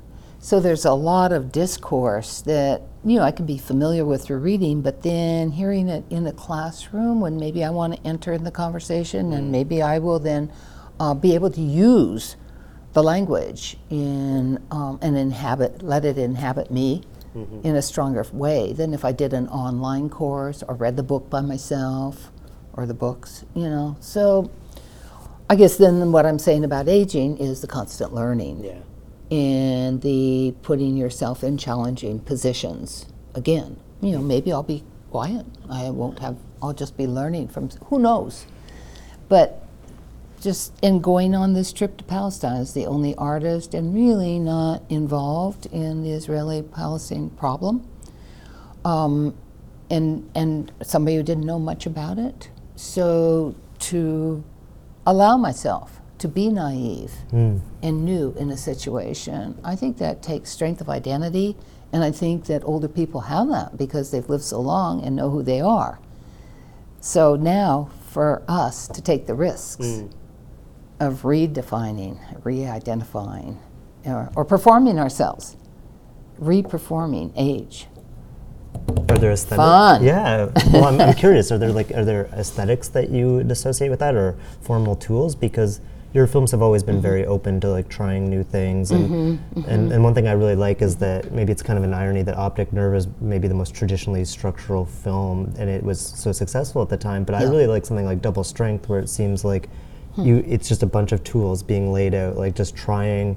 So 0.44 0.60
there's 0.60 0.84
a 0.84 0.92
lot 0.92 1.32
of 1.32 1.52
discourse 1.52 2.42
that 2.42 2.82
you 3.02 3.16
know 3.16 3.22
I 3.22 3.30
can 3.30 3.46
be 3.46 3.56
familiar 3.56 4.04
with 4.04 4.24
through 4.24 4.40
reading, 4.40 4.82
but 4.82 5.02
then 5.02 5.52
hearing 5.52 5.88
it 5.88 6.04
in 6.10 6.24
the 6.24 6.34
classroom 6.34 7.22
when 7.22 7.38
maybe 7.38 7.64
I 7.64 7.70
want 7.70 7.94
to 7.94 8.06
enter 8.06 8.34
in 8.34 8.44
the 8.44 8.50
conversation, 8.50 9.32
and 9.32 9.50
maybe 9.50 9.80
I 9.80 9.98
will 10.00 10.18
then 10.18 10.52
uh, 11.00 11.14
be 11.14 11.34
able 11.34 11.50
to 11.52 11.62
use 11.62 12.36
the 12.92 13.02
language 13.02 13.78
in 13.88 14.62
um, 14.70 14.98
and 15.00 15.16
inhabit, 15.16 15.82
let 15.82 16.04
it 16.04 16.18
inhabit 16.18 16.70
me 16.70 17.04
in 17.64 17.74
a 17.74 17.80
stronger 17.80 18.26
way 18.30 18.74
than 18.74 18.92
if 18.92 19.02
I 19.02 19.12
did 19.12 19.32
an 19.32 19.48
online 19.48 20.10
course 20.10 20.62
or 20.68 20.74
read 20.74 20.98
the 20.98 21.02
book 21.02 21.30
by 21.30 21.40
myself 21.40 22.30
or 22.74 22.84
the 22.84 22.92
books. 22.92 23.46
You 23.54 23.70
know, 23.70 23.96
so 23.98 24.50
I 25.48 25.56
guess 25.56 25.78
then 25.78 26.12
what 26.12 26.26
I'm 26.26 26.38
saying 26.38 26.64
about 26.64 26.86
aging 26.86 27.38
is 27.38 27.62
the 27.62 27.66
constant 27.66 28.12
learning 28.12 28.62
Yeah. 28.62 28.80
And 29.34 30.00
the 30.02 30.54
putting 30.62 30.96
yourself 30.96 31.42
in 31.42 31.58
challenging 31.58 32.20
positions 32.20 33.06
again. 33.34 33.78
You 34.00 34.12
know 34.12 34.22
maybe 34.22 34.52
i'll 34.52 34.62
be 34.62 34.84
quiet. 35.10 35.44
I 35.68 35.90
won't 35.90 36.20
have 36.20 36.36
i'll 36.62 36.72
just 36.72 36.96
be 36.96 37.06
learning 37.06 37.48
from 37.48 37.70
who 37.86 37.98
knows? 37.98 38.46
But 39.28 39.66
just 40.40 40.72
in 40.82 41.00
going 41.00 41.34
on 41.34 41.54
this 41.54 41.72
trip 41.72 41.96
to 41.96 42.04
palestine 42.04 42.60
as 42.60 42.74
the 42.74 42.86
only 42.86 43.14
artist 43.16 43.72
and 43.72 43.94
really 43.94 44.38
not 44.38 44.82
involved 44.90 45.64
in 45.66 46.02
the 46.02 46.10
israeli 46.10 46.60
palestine 46.60 47.30
problem 47.30 47.88
um, 48.84 49.34
and 49.90 50.30
and 50.34 50.72
somebody 50.82 51.16
who 51.16 51.22
didn't 51.22 51.44
know 51.44 51.58
much 51.58 51.86
about 51.86 52.18
it. 52.18 52.50
So 52.76 53.54
to 53.80 54.44
allow 55.06 55.36
myself 55.36 56.00
to 56.24 56.28
be 56.28 56.48
naive 56.48 57.12
hmm. 57.28 57.58
and 57.82 58.02
new 58.02 58.34
in 58.38 58.50
a 58.50 58.56
situation, 58.56 59.58
I 59.62 59.76
think 59.76 59.98
that 59.98 60.22
takes 60.22 60.48
strength 60.48 60.80
of 60.80 60.88
identity, 60.88 61.54
and 61.92 62.02
I 62.02 62.12
think 62.12 62.46
that 62.46 62.64
older 62.64 62.88
people 62.88 63.20
have 63.20 63.50
that 63.50 63.76
because 63.76 64.10
they've 64.10 64.26
lived 64.26 64.42
so 64.42 64.58
long 64.58 65.04
and 65.04 65.14
know 65.14 65.28
who 65.28 65.42
they 65.42 65.60
are. 65.60 65.98
So 66.98 67.36
now, 67.36 67.90
for 68.08 68.42
us 68.48 68.88
to 68.88 69.02
take 69.02 69.26
the 69.26 69.34
risks 69.34 69.84
hmm. 69.84 70.06
of 70.98 71.24
redefining, 71.24 72.18
re-identifying, 72.42 73.60
or, 74.06 74.32
or 74.34 74.46
performing 74.46 74.98
ourselves, 74.98 75.58
re-performing 76.38 77.34
age. 77.36 77.86
Are 79.10 79.18
there 79.18 79.32
aesthetics? 79.32 79.56
Fun. 79.56 80.02
Yeah. 80.02 80.50
Well, 80.72 80.84
I'm, 80.84 80.98
I'm 81.02 81.14
curious. 81.24 81.52
Are 81.52 81.58
there 81.58 81.70
like 81.70 81.90
are 81.90 82.06
there 82.06 82.30
aesthetics 82.32 82.88
that 82.88 83.10
you 83.10 83.34
would 83.34 83.50
associate 83.50 83.90
with 83.90 84.00
that, 84.00 84.14
or 84.14 84.38
formal 84.62 84.96
tools? 84.96 85.34
Because 85.34 85.82
your 86.14 86.28
films 86.28 86.52
have 86.52 86.62
always 86.62 86.84
been 86.84 86.96
mm-hmm. 86.96 87.02
very 87.02 87.26
open 87.26 87.60
to 87.60 87.68
like 87.68 87.88
trying 87.88 88.30
new 88.30 88.44
things, 88.44 88.92
and, 88.92 89.04
mm-hmm, 89.04 89.60
mm-hmm. 89.60 89.68
and 89.68 89.92
and 89.92 90.02
one 90.02 90.14
thing 90.14 90.28
I 90.28 90.32
really 90.32 90.54
like 90.54 90.80
is 90.80 90.94
that 90.96 91.32
maybe 91.32 91.50
it's 91.50 91.62
kind 91.62 91.76
of 91.76 91.84
an 91.84 91.92
irony 91.92 92.22
that 92.22 92.36
Optic 92.36 92.72
Nerve 92.72 92.94
is 92.94 93.08
maybe 93.20 93.48
the 93.48 93.54
most 93.54 93.74
traditionally 93.74 94.24
structural 94.24 94.86
film, 94.86 95.52
and 95.58 95.68
it 95.68 95.82
was 95.82 96.00
so 96.00 96.30
successful 96.30 96.80
at 96.82 96.88
the 96.88 96.96
time. 96.96 97.24
But 97.24 97.34
I 97.34 97.42
really 97.42 97.66
like 97.66 97.84
something 97.84 98.06
like 98.06 98.22
Double 98.22 98.44
Strength, 98.44 98.88
where 98.88 99.00
it 99.00 99.08
seems 99.08 99.44
like 99.44 99.68
hmm. 100.14 100.22
you 100.24 100.44
it's 100.46 100.68
just 100.68 100.84
a 100.84 100.86
bunch 100.86 101.10
of 101.10 101.24
tools 101.24 101.64
being 101.64 101.92
laid 101.92 102.14
out, 102.14 102.36
like 102.36 102.54
just 102.54 102.76
trying 102.76 103.36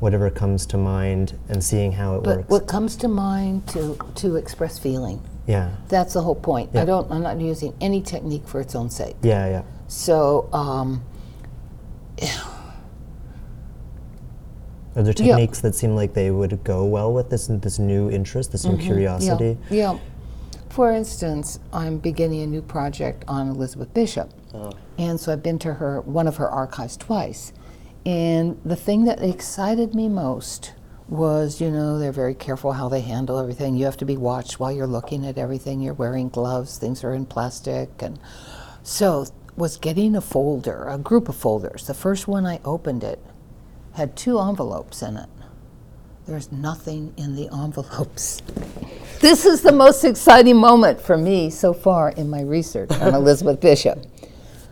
whatever 0.00 0.30
comes 0.30 0.66
to 0.66 0.76
mind 0.76 1.36
and 1.48 1.64
seeing 1.64 1.92
how 1.92 2.16
it 2.16 2.22
But 2.22 2.36
works. 2.36 2.48
what 2.50 2.66
comes 2.68 2.94
to 2.96 3.08
mind 3.08 3.66
to, 3.68 3.98
to 4.16 4.36
express 4.36 4.78
feeling. 4.78 5.20
yeah. 5.46 5.74
That's 5.88 6.14
the 6.14 6.22
whole 6.22 6.36
point. 6.36 6.76
I 6.76 6.84
don't. 6.84 7.10
I'm 7.10 7.22
not 7.22 7.40
using 7.40 7.74
any 7.80 8.02
technique 8.02 8.46
for 8.46 8.60
its 8.60 8.74
own 8.74 8.90
sake. 8.90 9.16
Yeah. 9.22 9.48
Yeah. 9.48 9.62
So 9.88 10.50
um, 10.52 11.02
Are 14.96 15.02
there 15.02 15.14
Yeah. 15.16 15.36
techniques 15.36 15.60
that 15.60 15.74
seem 15.74 15.94
like 15.94 16.14
they 16.14 16.30
would 16.30 16.64
go 16.64 16.84
well 16.84 17.12
with 17.12 17.30
this 17.30 17.46
this 17.46 17.78
new 17.78 18.10
interest, 18.10 18.52
this 18.52 18.64
new 18.64 18.76
curiosity? 18.76 19.54
Mm-hmm. 19.54 19.74
Yeah, 19.74 19.92
yeah. 19.92 19.98
For 20.70 20.92
instance, 20.92 21.58
I'm 21.72 21.98
beginning 21.98 22.42
a 22.42 22.46
new 22.46 22.62
project 22.62 23.24
on 23.28 23.48
Elizabeth 23.48 23.92
Bishop. 23.94 24.30
And 24.98 25.20
so 25.20 25.32
I've 25.32 25.42
been 25.42 25.58
to 25.60 25.74
her 25.74 26.00
one 26.00 26.26
of 26.26 26.36
her 26.36 26.48
archives 26.48 26.96
twice. 26.96 27.52
And 28.04 28.58
the 28.64 28.76
thing 28.76 29.04
that 29.04 29.22
excited 29.22 29.94
me 29.94 30.08
most 30.08 30.72
was, 31.08 31.60
you 31.60 31.70
know, 31.70 31.98
they're 31.98 32.12
very 32.12 32.34
careful 32.34 32.72
how 32.72 32.88
they 32.88 33.00
handle 33.00 33.38
everything. 33.38 33.76
You 33.76 33.84
have 33.84 33.96
to 33.98 34.04
be 34.04 34.16
watched 34.16 34.58
while 34.60 34.72
you're 34.72 34.86
looking 34.86 35.24
at 35.26 35.38
everything. 35.38 35.80
You're 35.80 35.94
wearing 35.94 36.28
gloves, 36.28 36.76
things 36.78 37.04
are 37.04 37.14
in 37.14 37.26
plastic 37.26 37.90
and 38.00 38.18
so 38.82 39.26
was 39.58 39.76
getting 39.76 40.14
a 40.14 40.20
folder, 40.20 40.86
a 40.88 40.96
group 40.96 41.28
of 41.28 41.36
folders. 41.36 41.86
The 41.86 41.94
first 41.94 42.28
one 42.28 42.46
I 42.46 42.60
opened 42.64 43.02
it 43.02 43.18
had 43.94 44.16
two 44.16 44.38
envelopes 44.38 45.02
in 45.02 45.16
it. 45.16 45.28
There's 46.26 46.52
nothing 46.52 47.12
in 47.16 47.34
the 47.36 47.48
envelopes. 47.52 48.42
This 49.20 49.44
is 49.44 49.62
the 49.62 49.72
most 49.72 50.04
exciting 50.04 50.56
moment 50.56 51.00
for 51.00 51.16
me 51.16 51.50
so 51.50 51.72
far 51.72 52.10
in 52.10 52.30
my 52.30 52.42
research 52.42 52.92
on 52.92 53.14
Elizabeth 53.16 53.60
Bishop. 53.60 53.98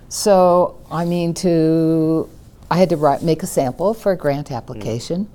So, 0.09 0.81
I 0.89 1.05
mean, 1.05 1.35
to 1.35 2.31
I 2.71 2.77
had 2.77 2.91
to 2.91 2.97
write, 2.97 3.23
make 3.23 3.43
a 3.43 3.47
sample 3.49 3.93
for 3.93 4.13
a 4.13 4.17
grant 4.17 4.51
mm. 4.51 4.57
application, 4.57 5.29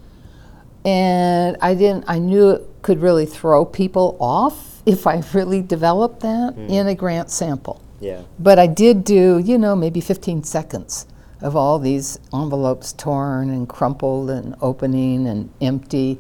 and 0.86 1.58
I 1.62 1.74
didn't. 1.74 2.06
I 2.08 2.20
knew 2.20 2.52
it 2.52 2.62
could 2.82 3.02
really 3.02 3.26
throw 3.26 3.66
people 3.66 4.16
off 4.18 4.82
if 4.86 5.06
I 5.06 5.22
really 5.34 5.62
developed 5.62 6.22
that 6.22 6.56
mm. 6.56 6.70
in 6.70 6.88
a 6.88 6.96
grant 6.96 7.30
sample. 7.30 7.82
Yeah. 8.02 8.24
But 8.40 8.60
I 8.60 8.68
did 8.68 9.04
do, 9.06 9.40
you 9.40 9.58
know, 9.58 9.76
maybe 9.76 10.02
15 10.02 10.44
seconds 10.44 11.06
of 11.42 11.56
all 11.56 11.80
these 11.80 12.20
envelopes 12.34 12.94
torn 12.94 13.50
and 13.50 13.68
crumpled 13.70 14.30
and 14.30 14.56
opening 14.62 15.28
and 15.28 15.50
empty. 15.62 16.20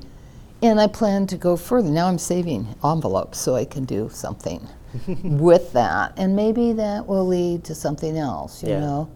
And 0.61 0.79
I 0.79 0.87
plan 0.87 1.27
to 1.27 1.37
go 1.37 1.57
further. 1.57 1.89
Now 1.89 2.07
I'm 2.07 2.17
saving 2.19 2.75
envelopes 2.83 3.39
so 3.39 3.55
I 3.55 3.65
can 3.65 3.85
do 3.85 4.09
something 4.13 4.67
with 5.23 5.73
that. 5.73 6.13
And 6.17 6.35
maybe 6.35 6.71
that 6.73 7.07
will 7.07 7.25
lead 7.27 7.63
to 7.65 7.75
something 7.75 8.17
else, 8.17 8.63
you 8.63 8.69
Yeah. 8.69 8.79
know. 8.79 9.09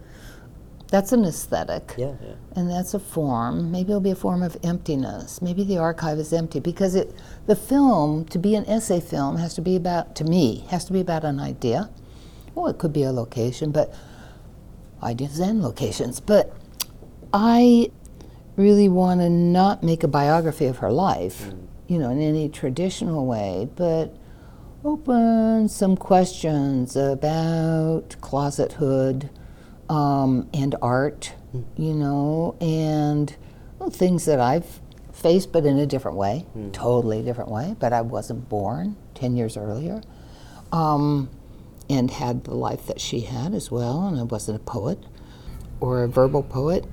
That's 0.90 1.12
an 1.12 1.26
aesthetic. 1.26 1.96
Yeah, 1.98 2.14
yeah. 2.22 2.34
And 2.56 2.70
that's 2.70 2.94
a 2.94 3.00
form. 3.00 3.72
Maybe 3.72 3.90
it'll 3.90 4.00
be 4.00 4.12
a 4.12 4.16
form 4.16 4.44
of 4.44 4.56
emptiness. 4.64 5.42
Maybe 5.42 5.64
the 5.64 5.80
archive 5.80 6.20
is 6.20 6.32
empty 6.32 6.60
because 6.60 6.94
it, 6.96 7.14
the 7.48 7.56
film, 7.56 8.26
to 8.26 8.38
be 8.38 8.56
an 8.56 8.66
essay 8.68 9.00
film, 9.00 9.38
has 9.38 9.56
to 9.56 9.62
be 9.62 9.76
about, 9.76 10.16
to 10.18 10.24
me, 10.24 10.66
has 10.70 10.86
to 10.86 10.94
be 10.94 11.02
about 11.02 11.24
an 11.24 11.40
idea. 11.40 11.90
Well, 12.56 12.68
it 12.68 12.78
could 12.78 12.94
be 12.94 13.04
a 13.04 13.12
location, 13.12 13.72
but 13.72 13.94
ideas 15.04 15.40
and 15.40 15.62
locations. 15.62 16.20
But 16.20 16.56
I 17.34 17.92
really 18.56 18.88
want 18.88 19.20
to 19.20 19.30
not 19.30 19.84
make 19.84 20.04
a 20.04 20.08
biography 20.08 20.66
of 20.66 20.78
her 20.78 20.92
life, 20.92 21.52
you 21.88 22.00
know, 22.00 22.10
in 22.10 22.22
any 22.22 22.48
traditional 22.48 23.26
way, 23.26 23.70
but 23.76 24.16
open 24.86 25.68
some 25.68 25.98
questions 25.98 26.96
about 26.96 28.16
closethood 28.22 29.30
um, 29.90 30.48
and 30.54 30.76
art, 30.82 31.34
you 31.76 31.94
know, 31.94 32.56
and 32.62 33.36
well, 33.80 33.90
things 33.90 34.26
that 34.26 34.40
I've 34.40 34.80
faced, 35.12 35.52
but 35.52 35.66
in 35.66 35.78
a 35.78 35.86
different 35.86 36.18
way, 36.18 36.46
totally 36.72 37.22
different 37.22 37.52
way. 37.52 37.76
But 37.80 37.92
I 37.94 38.02
wasn't 38.02 38.48
born 38.48 38.96
10 39.16 39.36
years 39.36 39.58
earlier. 39.58 40.02
Um, 40.72 41.30
and 41.90 42.10
had 42.10 42.44
the 42.46 42.56
life 42.56 42.88
that 42.88 43.00
she 43.00 43.22
had 43.22 43.54
as 43.54 43.70
well, 43.70 44.08
and 44.08 44.20
I 44.20 44.24
wasn't 44.24 44.58
a 44.58 44.64
poet 44.64 45.00
or 45.80 46.04
a 46.04 46.08
verbal 46.08 46.44
poet, 46.44 46.86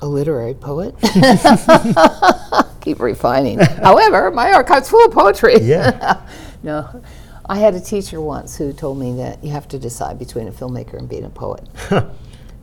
a 0.00 0.06
literary 0.06 0.54
poet. 0.54 0.94
Keep 2.80 3.00
refining. 3.00 3.58
However, 3.82 4.30
my 4.30 4.52
archive's 4.52 4.88
full 4.88 5.04
of 5.04 5.12
poetry. 5.12 5.60
Yeah. 5.60 6.20
no, 6.62 7.02
I 7.46 7.58
had 7.58 7.74
a 7.74 7.80
teacher 7.80 8.20
once 8.20 8.56
who 8.56 8.72
told 8.72 8.98
me 8.98 9.16
that 9.16 9.44
you 9.44 9.50
have 9.50 9.68
to 9.68 9.78
decide 9.78 10.18
between 10.18 10.48
a 10.48 10.52
filmmaker 10.52 10.94
and 10.94 11.08
being 11.08 11.24
a 11.24 11.30
poet. 11.30 11.68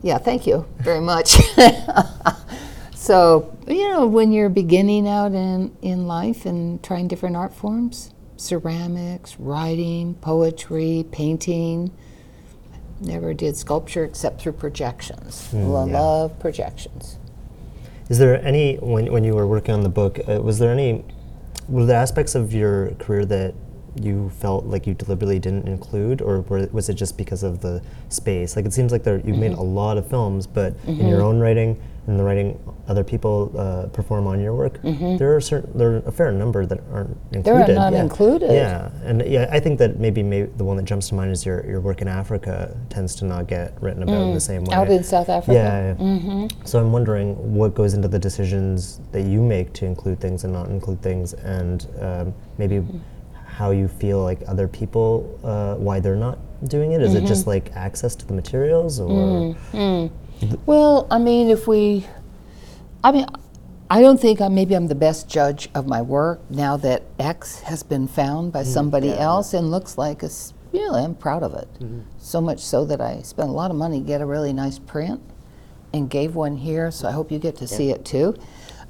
yeah, 0.02 0.18
thank 0.18 0.46
you 0.46 0.66
very 0.78 1.00
much. 1.00 1.38
so, 2.94 3.56
you 3.66 3.88
know, 3.88 4.06
when 4.06 4.32
you're 4.32 4.48
beginning 4.48 5.08
out 5.08 5.32
in, 5.32 5.74
in 5.82 6.06
life 6.06 6.44
and 6.46 6.82
trying 6.82 7.08
different 7.08 7.36
art 7.36 7.54
forms, 7.54 8.12
ceramics, 8.38 9.36
writing, 9.38 10.14
poetry, 10.14 11.04
painting, 11.12 11.90
never 13.00 13.34
did 13.34 13.56
sculpture 13.56 14.04
except 14.04 14.40
through 14.40 14.52
projections. 14.52 15.52
Lo- 15.52 15.86
yeah. 15.86 16.00
Love 16.00 16.38
projections. 16.40 17.18
Is 18.08 18.18
there 18.18 18.42
any 18.44 18.76
when 18.76 19.12
when 19.12 19.22
you 19.24 19.34
were 19.34 19.46
working 19.46 19.74
on 19.74 19.82
the 19.82 19.88
book? 19.90 20.18
Uh, 20.26 20.40
was 20.40 20.58
there 20.58 20.72
any 20.72 21.04
were 21.68 21.84
there 21.84 21.98
aspects 22.00 22.34
of 22.34 22.54
your 22.54 22.92
career 22.92 23.26
that 23.26 23.54
you 24.00 24.30
felt 24.40 24.64
like 24.64 24.86
you 24.86 24.94
deliberately 24.94 25.38
didn't 25.38 25.66
include, 25.66 26.22
or 26.22 26.40
were, 26.42 26.66
was 26.72 26.88
it 26.88 26.94
just 26.94 27.18
because 27.18 27.42
of 27.42 27.60
the 27.60 27.82
space? 28.08 28.56
Like 28.56 28.64
it 28.64 28.72
seems 28.72 28.92
like 28.92 29.02
there, 29.02 29.18
you've 29.18 29.36
made 29.36 29.50
Mm-hmm. 29.52 29.60
a 29.60 29.64
lot 29.64 29.98
of 29.98 30.08
films, 30.08 30.46
but 30.46 30.74
in 30.86 31.06
your 31.08 31.20
own 31.20 31.40
writing 31.40 31.80
and 32.08 32.18
the 32.18 32.24
writing 32.24 32.58
other 32.88 33.04
people 33.04 33.52
uh, 33.56 33.86
perform 33.88 34.26
on 34.26 34.40
your 34.40 34.54
work, 34.54 34.80
there 34.82 35.36
are 35.36 35.40
certain 35.40 35.70
there 35.78 35.90
are 35.92 36.02
a 36.06 36.10
fair 36.10 36.32
number 36.32 36.64
that 36.66 36.80
aren't 36.90 37.16
included. 37.32 37.66
Mm-hmm. 37.68 37.74
not 37.74 37.92
yeah. 37.92 38.02
included. 38.02 38.50
Yeah, 38.50 38.90
and 39.04 39.22
yeah, 39.26 39.48
I 39.52 39.60
think 39.60 39.78
that 39.78 39.98
maybe, 40.00 40.22
maybe 40.22 40.50
the 40.56 40.64
one 40.64 40.76
that 40.78 40.86
jumps 40.86 41.08
to 41.10 41.14
mind 41.14 41.30
is 41.32 41.44
your 41.44 41.64
your 41.66 41.80
work 41.80 42.00
in 42.00 42.08
Africa 42.08 42.74
tends 42.88 43.14
to 43.16 43.26
not 43.26 43.46
get 43.46 43.80
written 43.82 44.02
about 44.02 44.22
in 44.28 44.34
the 44.34 44.40
same 44.40 44.64
way. 44.64 44.74
Mm. 44.74 44.78
Out 44.80 44.90
in 44.90 45.04
South 45.04 45.28
Africa? 45.28 45.52
Yeah. 45.52 45.94
Mm-hmm. 45.94 46.64
So 46.64 46.80
I'm 46.80 46.92
wondering 46.92 47.28
what 47.54 47.74
goes 47.74 47.92
into 47.94 48.08
the 48.08 48.18
decisions 48.18 49.00
that 49.12 49.22
you 49.22 49.42
make 49.42 49.72
to 49.74 49.84
include 49.84 50.18
things 50.18 50.44
and 50.44 50.52
not 50.52 50.68
include 50.70 51.02
things, 51.02 51.34
and 51.34 51.86
um, 52.00 52.34
maybe 52.56 52.76
Mm-hmm. 52.78 52.98
how 53.44 53.70
you 53.72 53.88
feel 53.88 54.22
like 54.22 54.40
other 54.46 54.68
people, 54.68 55.38
uh, 55.44 55.74
why 55.74 56.00
they're 56.00 56.16
not 56.28 56.38
doing 56.68 56.92
it. 56.92 57.02
Is 57.02 57.14
it 57.14 57.18
Mm-hmm. 57.18 57.26
just 57.34 57.46
like 57.46 57.66
access 57.74 58.14
to 58.16 58.24
the 58.26 58.32
materials, 58.32 58.98
or 59.00 59.54
Well, 60.66 61.06
I 61.10 61.18
mean, 61.18 61.50
if 61.50 61.66
we, 61.66 62.06
I 63.02 63.12
mean, 63.12 63.26
I 63.90 64.00
don't 64.00 64.20
think 64.20 64.40
I, 64.40 64.48
maybe 64.48 64.74
I'm 64.74 64.88
the 64.88 64.94
best 64.94 65.28
judge 65.28 65.68
of 65.74 65.86
my 65.86 66.02
work 66.02 66.40
now 66.50 66.76
that 66.78 67.02
X 67.18 67.60
has 67.60 67.82
been 67.82 68.06
found 68.06 68.52
by 68.52 68.62
somebody 68.62 69.12
else 69.12 69.54
and 69.54 69.70
looks 69.70 69.96
like 69.96 70.22
a, 70.22 70.28
you 70.72 70.80
know, 70.86 70.94
I'm 70.94 71.14
proud 71.14 71.42
of 71.42 71.54
it. 71.54 71.68
So 72.18 72.40
much 72.40 72.60
so 72.60 72.84
that 72.84 73.00
I 73.00 73.22
spent 73.22 73.48
a 73.48 73.52
lot 73.52 73.70
of 73.70 73.76
money 73.76 74.00
to 74.00 74.06
get 74.06 74.20
a 74.20 74.26
really 74.26 74.52
nice 74.52 74.78
print 74.78 75.20
and 75.94 76.10
gave 76.10 76.34
one 76.34 76.56
here, 76.56 76.90
so 76.90 77.08
I 77.08 77.12
hope 77.12 77.32
you 77.32 77.38
get 77.38 77.56
to 77.56 77.66
see 77.66 77.90
it 77.90 78.04
too. 78.04 78.36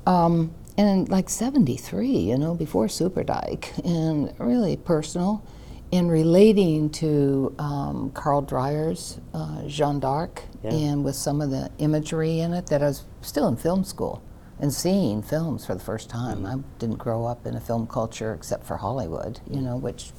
Um, 0.06 0.52
and 0.76 1.08
like 1.08 1.28
73, 1.30 2.08
you 2.08 2.37
know, 2.38 2.54
before 2.54 2.87
Superdyke, 2.87 3.84
and 3.84 4.34
really 4.38 4.76
personal 4.76 5.44
in 5.92 6.08
relating 6.08 6.90
to 6.90 7.54
um, 7.58 8.11
Carl 8.14 8.42
Dreyer's 8.42 9.20
uh, 9.32 9.62
Jeanne 9.66 10.00
d'Arc 10.00 10.42
Yeah. 10.62 10.73
and 10.73 11.05
with 11.05 11.14
some 11.14 11.40
of 11.40 11.51
the 11.51 11.71
imagery 11.79 12.40
in 12.40 12.53
it 12.53 12.66
that 12.66 12.83
I 12.83 12.87
was 12.87 13.05
still 13.23 13.47
in 13.47 13.57
film 13.57 13.85
school 13.85 14.23
and 14.61 14.73
seeing 14.73 15.23
films 15.23 15.64
for 15.64 15.75
the 15.75 15.81
first 15.81 16.11
time. 16.11 16.44
I 16.44 16.57
didn't 16.79 16.97
grow 16.97 17.27
up 17.27 17.47
in 17.47 17.55
a 17.55 17.61
film 17.61 17.87
culture 17.87 18.35
except 18.35 18.64
for 18.66 18.77
Hollywood, 18.77 19.40
you 19.49 19.61
know, 19.61 19.77
which 19.77 20.11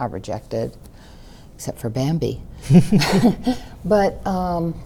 I 0.00 0.06
rejected, 0.06 0.76
except 1.54 1.78
for 1.78 1.90
Bambi. 1.90 2.40
but 3.84 4.26
um, 4.26 4.80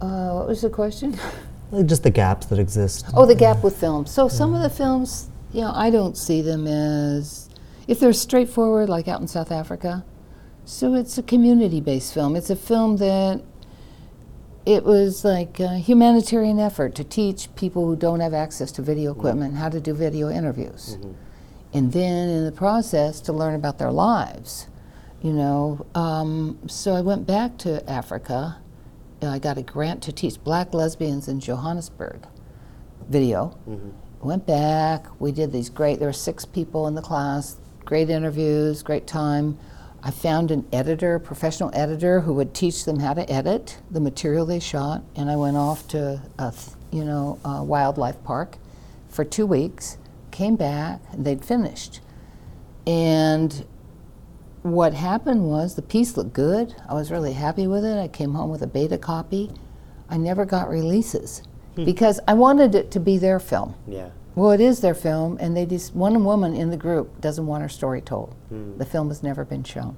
uh, 0.00 0.34
what 0.34 0.48
was 0.48 0.62
the 0.62 0.70
question? 0.70 1.18
just 1.86 2.02
the 2.02 2.10
gaps 2.10 2.46
that 2.46 2.58
exist? 2.58 3.06
Oh, 3.14 3.24
the 3.24 3.34
gap 3.34 3.64
with 3.64 3.78
films. 3.78 4.10
So 4.10 4.28
some 4.28 4.54
of 4.54 4.62
the 4.62 4.70
films, 4.70 5.28
you 5.52 5.62
know, 5.62 5.72
I 5.74 5.90
don't 5.90 6.16
see 6.16 6.42
them 6.42 6.66
as 6.66 7.48
if 7.88 7.98
they're 7.98 8.12
straightforward, 8.12 8.88
like 8.88 9.08
out 9.08 9.20
in 9.20 9.28
South 9.28 9.50
Africa. 9.50 10.04
So 10.64 10.94
it's 10.94 11.18
a 11.18 11.22
community-based 11.22 12.14
film. 12.14 12.36
It's 12.36 12.50
a 12.50 12.56
film 12.56 12.98
that 12.98 13.42
it 14.64 14.84
was 14.84 15.24
like 15.24 15.58
a 15.58 15.76
humanitarian 15.78 16.60
effort 16.60 16.94
to 16.94 17.04
teach 17.04 17.52
people 17.56 17.84
who 17.84 17.96
don't 17.96 18.20
have 18.20 18.32
access 18.32 18.70
to 18.72 18.82
video 18.82 19.10
mm-hmm. 19.10 19.20
equipment 19.20 19.56
how 19.56 19.68
to 19.68 19.80
do 19.80 19.92
video 19.92 20.30
interviews, 20.30 20.96
mm-hmm. 20.96 21.12
and 21.74 21.92
then 21.92 22.28
in 22.28 22.44
the 22.44 22.52
process 22.52 23.20
to 23.22 23.32
learn 23.32 23.54
about 23.54 23.78
their 23.78 23.90
lives. 23.90 24.68
You 25.20 25.32
know, 25.32 25.86
um, 25.94 26.58
so 26.66 26.94
I 26.94 27.00
went 27.00 27.26
back 27.26 27.56
to 27.58 27.88
Africa. 27.90 28.58
I 29.20 29.38
got 29.38 29.56
a 29.56 29.62
grant 29.62 30.02
to 30.04 30.12
teach 30.12 30.42
black 30.42 30.74
lesbians 30.74 31.28
in 31.28 31.38
Johannesburg 31.38 32.26
video. 33.08 33.56
Mm-hmm. 33.68 34.26
Went 34.26 34.46
back. 34.46 35.06
We 35.20 35.30
did 35.30 35.52
these 35.52 35.70
great. 35.70 35.98
There 35.98 36.08
were 36.08 36.12
six 36.12 36.44
people 36.44 36.88
in 36.88 36.94
the 36.94 37.02
class. 37.02 37.56
Great 37.84 38.10
interviews. 38.10 38.82
Great 38.82 39.06
time. 39.06 39.58
I 40.04 40.10
found 40.10 40.50
an 40.50 40.66
editor, 40.72 41.14
a 41.14 41.20
professional 41.20 41.70
editor, 41.72 42.20
who 42.20 42.34
would 42.34 42.54
teach 42.54 42.84
them 42.84 42.98
how 42.98 43.14
to 43.14 43.30
edit 43.30 43.78
the 43.90 44.00
material 44.00 44.44
they 44.44 44.58
shot. 44.58 45.02
And 45.14 45.30
I 45.30 45.36
went 45.36 45.56
off 45.56 45.86
to 45.88 46.20
a, 46.38 46.52
you 46.90 47.04
know, 47.04 47.38
a 47.44 47.62
wildlife 47.62 48.22
park 48.24 48.56
for 49.08 49.24
two 49.24 49.46
weeks. 49.46 49.98
Came 50.32 50.56
back. 50.56 51.00
And 51.12 51.24
they'd 51.24 51.44
finished. 51.44 52.00
And 52.84 53.64
what 54.62 54.94
happened 54.94 55.48
was 55.48 55.76
the 55.76 55.82
piece 55.82 56.16
looked 56.16 56.32
good. 56.32 56.74
I 56.88 56.94
was 56.94 57.10
really 57.10 57.34
happy 57.34 57.68
with 57.68 57.84
it. 57.84 57.98
I 57.98 58.08
came 58.08 58.34
home 58.34 58.50
with 58.50 58.62
a 58.62 58.66
beta 58.66 58.98
copy. 58.98 59.50
I 60.08 60.16
never 60.16 60.44
got 60.44 60.68
releases 60.68 61.42
hmm. 61.76 61.84
because 61.84 62.18
I 62.26 62.34
wanted 62.34 62.74
it 62.74 62.90
to 62.92 63.00
be 63.00 63.18
their 63.18 63.38
film. 63.38 63.74
Yeah. 63.86 64.10
Well, 64.34 64.50
it 64.52 64.60
is 64.60 64.80
their 64.80 64.94
film, 64.94 65.36
and 65.40 65.56
they 65.56 65.66
just 65.66 65.94
one 65.94 66.24
woman 66.24 66.54
in 66.54 66.70
the 66.70 66.76
group 66.76 67.20
doesn't 67.20 67.46
want 67.46 67.62
her 67.62 67.68
story 67.68 68.00
told. 68.00 68.34
The 68.78 68.84
film 68.86 69.08
has 69.08 69.22
never 69.22 69.44
been 69.44 69.64
shown. 69.64 69.96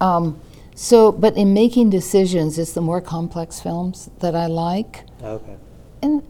Um, 0.00 0.40
so, 0.74 1.12
but 1.12 1.36
in 1.36 1.54
making 1.54 1.90
decisions, 1.90 2.58
it's 2.58 2.72
the 2.72 2.80
more 2.80 3.00
complex 3.00 3.60
films 3.60 4.10
that 4.20 4.34
I 4.34 4.46
like 4.46 5.04
Okay. 5.22 5.56
and 6.02 6.22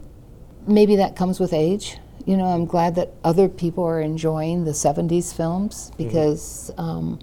maybe 0.67 0.97
that 0.97 1.17
comes 1.17 1.41
with 1.41 1.53
age. 1.55 1.97
You 2.27 2.37
know, 2.37 2.45
I'm 2.47 2.65
glad 2.67 2.95
that 2.97 3.13
other 3.25 3.49
people 3.49 3.85
are 3.85 4.01
enjoying 4.01 4.65
the 4.65 4.71
70s 4.73 5.35
films 5.35 5.93
because 5.99 6.71
um, 6.79 7.19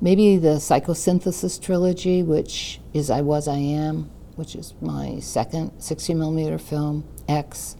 maybe 0.00 0.36
the 0.38 0.56
Psychosynthesis 0.56 1.60
trilogy, 1.60 2.22
which 2.22 2.80
is 2.94 3.10
I 3.10 3.20
Was, 3.22 3.48
I 3.48 3.56
Am, 3.56 4.10
which 4.36 4.54
is 4.54 4.74
my 4.80 5.18
second 5.20 5.72
60 5.78 6.14
millimeter 6.14 6.58
film, 6.58 7.04
X, 7.28 7.76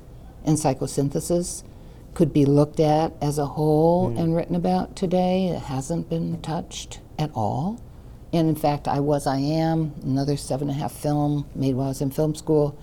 and 0.49 0.57
Psychosynthesis, 0.57 1.63
could 2.15 2.33
be 2.33 2.45
looked 2.47 2.81
at 2.81 3.13
as 3.21 3.39
a 3.39 3.47
whole 3.47 4.17
and 4.19 4.35
written 4.35 4.57
about 4.57 4.97
today. 4.97 5.49
It 5.49 5.61
hasn't 5.61 6.09
been 6.09 6.41
touched 6.41 7.01
at 7.19 7.31
all. 7.35 7.81
and 8.33 8.49
in 8.49 8.57
fact, 8.57 8.89
I 8.89 9.01
Was 9.01 9.27
I 9.27 9.39
Am, 9.39 9.95
another 10.03 10.37
seven 10.37 10.69
and 10.69 10.77
a 10.77 10.81
half 10.81 10.93
film 10.93 11.47
made 11.55 11.75
while 11.75 11.87
I 11.87 11.89
was 11.91 12.01
in 12.03 12.11
film 12.11 12.35
school, 12.35 12.77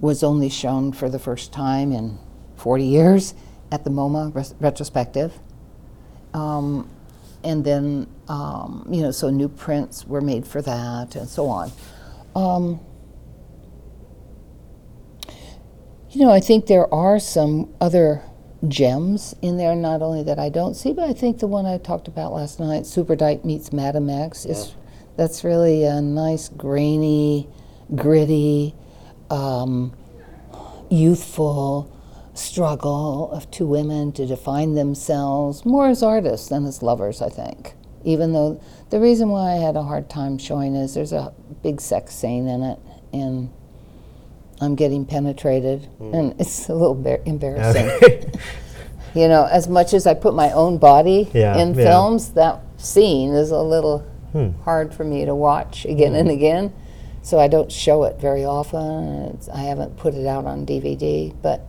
was 0.00 0.22
only 0.22 0.48
shown 0.48 0.92
for 0.92 1.08
the 1.08 1.18
first 1.18 1.52
time 1.52 1.92
in 1.92 2.18
40 2.56 2.84
years 2.84 3.34
at 3.70 3.84
the 3.84 3.90
MoMA 3.90 4.34
res- 4.34 4.54
retrospective. 4.60 5.38
Um, 6.34 6.88
and 7.42 7.64
then, 7.64 8.06
um, 8.28 8.86
you 8.90 9.02
know, 9.02 9.10
so 9.10 9.30
new 9.30 9.48
prints 9.48 10.06
were 10.06 10.20
made 10.20 10.46
for 10.46 10.60
that 10.62 11.14
and 11.16 11.28
so 11.28 11.48
on. 11.48 11.70
Um, 12.34 12.80
you 16.14 16.24
know, 16.24 16.30
I 16.30 16.40
think 16.40 16.66
there 16.66 16.92
are 16.94 17.18
some 17.18 17.74
other 17.80 18.22
gems 18.68 19.34
in 19.42 19.56
there, 19.58 19.74
not 19.74 20.00
only 20.00 20.22
that 20.22 20.38
I 20.38 20.48
don't 20.48 20.74
see, 20.74 20.92
but 20.92 21.08
I 21.08 21.12
think 21.12 21.40
the 21.40 21.46
one 21.46 21.66
I 21.66 21.78
talked 21.78 22.08
about 22.08 22.32
last 22.32 22.60
night, 22.60 22.84
Superdyke 22.84 23.44
meets 23.44 23.72
Madame 23.72 24.08
X, 24.08 24.46
is 24.46 24.74
that's 25.16 25.42
really 25.44 25.84
a 25.84 26.00
nice, 26.00 26.48
grainy, 26.48 27.48
gritty, 27.94 28.74
um, 29.28 29.92
youthful 30.88 31.90
struggle 32.34 33.30
of 33.32 33.50
two 33.50 33.66
women 33.66 34.12
to 34.12 34.26
define 34.26 34.74
themselves 34.74 35.64
more 35.64 35.88
as 35.88 36.02
artists 36.02 36.48
than 36.48 36.64
as 36.64 36.82
lovers, 36.82 37.22
I 37.22 37.28
think. 37.28 37.74
Even 38.04 38.32
though 38.32 38.60
the 38.90 39.00
reason 39.00 39.30
why 39.30 39.52
I 39.52 39.56
had 39.56 39.76
a 39.76 39.82
hard 39.82 40.10
time 40.10 40.38
showing 40.38 40.74
is 40.74 40.94
there's 40.94 41.12
a 41.12 41.32
big 41.62 41.80
sex 41.80 42.14
scene 42.14 42.46
in 42.46 42.62
it, 42.62 42.78
and 43.12 43.50
I'm 44.60 44.74
getting 44.74 45.04
penetrated, 45.04 45.88
and 46.00 46.34
it's 46.40 46.68
a 46.68 46.74
little 46.74 46.94
bar- 46.94 47.20
embarrassing. 47.24 47.88
Okay. 47.90 48.30
You 49.16 49.28
know, 49.28 49.44
as 49.44 49.68
much 49.68 49.94
as 49.94 50.08
I 50.08 50.14
put 50.14 50.34
my 50.34 50.50
own 50.50 50.78
body 50.78 51.30
Yeah, 51.32 51.56
in 51.58 51.68
yeah. 51.74 51.84
films, 51.84 52.30
that 52.32 52.58
scene 52.78 53.32
is 53.32 53.52
a 53.52 53.62
little 53.62 54.00
Hmm. 54.32 54.48
hard 54.64 54.92
for 54.92 55.04
me 55.04 55.24
to 55.24 55.32
watch 55.36 55.84
again 55.84 56.16
and 56.16 56.28
again. 56.28 56.72
So 57.22 57.38
I 57.38 57.46
don't 57.46 57.70
show 57.70 58.02
it 58.02 58.18
very 58.20 58.44
often. 58.44 59.26
It's, 59.32 59.48
I 59.48 59.58
haven't 59.70 59.96
put 59.98 60.14
it 60.14 60.26
out 60.26 60.46
on 60.46 60.66
DVD, 60.66 61.32
but 61.42 61.64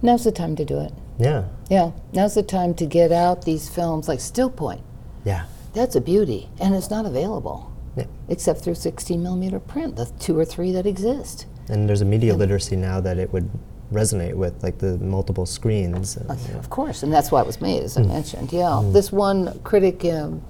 now's 0.00 0.24
the 0.24 0.32
time 0.32 0.56
to 0.56 0.64
do 0.64 0.80
it. 0.80 0.92
yeah. 1.18 1.44
Yeah, 1.68 1.90
now's 2.14 2.32
the 2.34 2.42
time 2.42 2.72
to 2.76 2.86
get 2.86 3.12
out 3.12 3.44
these 3.44 3.68
films 3.68 4.08
like 4.08 4.20
Still 4.20 4.48
Point. 4.48 4.80
Yeah. 5.22 5.44
That's 5.74 5.96
a 5.96 6.00
beauty, 6.00 6.48
and 6.58 6.74
it's 6.74 6.88
not 6.88 7.04
available 7.04 7.70
Yeah. 7.94 8.04
except 8.30 8.62
through 8.62 8.76
16 8.76 9.22
millimeter 9.22 9.60
print, 9.60 9.96
the 9.96 10.06
two 10.18 10.38
or 10.38 10.46
three 10.46 10.72
that 10.72 10.86
exist. 10.86 11.44
And 11.68 11.88
there's 11.88 12.00
a 12.00 12.04
media 12.04 12.34
literacy 12.34 12.76
now 12.76 13.00
that 13.00 13.18
it 13.18 13.32
would 13.32 13.50
resonate 13.92 14.34
with, 14.34 14.62
like 14.62 14.78
the 14.78 14.98
multiple 14.98 15.46
screens. 15.46 16.16
and, 16.16 16.40
you 16.40 16.52
know. 16.52 16.58
Of 16.58 16.70
course, 16.70 17.02
and 17.02 17.12
that's 17.12 17.30
why 17.30 17.40
it 17.40 17.46
was 17.46 17.60
made, 17.60 17.82
as 17.82 17.96
I 17.96 18.02
mm. 18.02 18.08
mentioned. 18.08 18.52
Yeah, 18.52 18.80
mm. 18.82 18.92
this 18.92 19.12
one 19.12 19.60
critic, 19.60 20.04
um, 20.04 20.42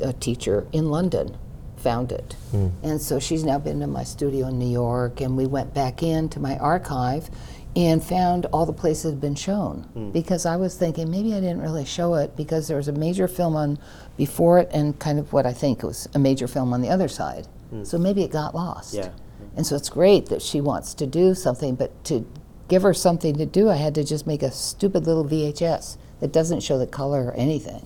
a 0.00 0.12
teacher 0.12 0.66
in 0.72 0.90
London, 0.90 1.36
found 1.76 2.12
it, 2.12 2.36
mm. 2.52 2.70
and 2.82 3.00
so 3.00 3.18
she's 3.18 3.42
now 3.44 3.58
been 3.58 3.80
to 3.80 3.86
my 3.86 4.04
studio 4.04 4.48
in 4.48 4.58
New 4.58 4.70
York, 4.70 5.20
and 5.20 5.36
we 5.36 5.46
went 5.46 5.72
back 5.74 6.02
into 6.02 6.38
my 6.38 6.58
archive 6.58 7.30
and 7.76 8.02
found 8.02 8.46
all 8.46 8.66
the 8.66 8.72
places 8.72 9.06
it 9.06 9.10
had 9.10 9.20
been 9.20 9.34
shown 9.36 10.10
because 10.12 10.44
I 10.44 10.56
was 10.56 10.74
thinking 10.74 11.08
maybe 11.08 11.32
I 11.34 11.40
didn't 11.40 11.60
really 11.60 11.84
show 11.84 12.14
it 12.14 12.36
because 12.36 12.66
there 12.66 12.76
was 12.76 12.88
a 12.88 12.92
major 12.92 13.28
film 13.28 13.54
on 13.54 13.78
before 14.16 14.58
it 14.58 14.68
and 14.72 14.98
kind 14.98 15.20
of 15.20 15.32
what 15.32 15.46
I 15.46 15.52
think 15.52 15.84
was 15.84 16.08
a 16.12 16.18
major 16.18 16.48
film 16.48 16.72
on 16.72 16.80
the 16.80 16.88
other 16.88 17.06
side. 17.06 17.46
So 17.84 17.96
maybe 17.96 18.24
it 18.24 18.32
got 18.32 18.56
lost. 18.56 18.94
Yeah. 18.94 19.10
And 19.56 19.66
so 19.66 19.76
it's 19.76 19.88
great 19.88 20.26
that 20.26 20.42
she 20.42 20.60
wants 20.60 20.94
to 20.94 21.06
do 21.06 21.34
something, 21.34 21.74
but 21.74 22.04
to 22.04 22.26
give 22.68 22.82
her 22.82 22.94
something 22.94 23.36
to 23.36 23.46
do, 23.46 23.68
I 23.68 23.76
had 23.76 23.94
to 23.96 24.04
just 24.04 24.26
make 24.26 24.42
a 24.42 24.50
stupid 24.50 25.06
little 25.06 25.24
VHS 25.24 25.98
that 26.20 26.32
doesn't 26.32 26.60
show 26.60 26.78
the 26.78 26.86
color 26.86 27.24
or 27.24 27.32
anything. 27.32 27.84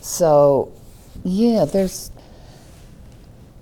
So, 0.00 0.72
yeah, 1.22 1.64
there's. 1.64 2.10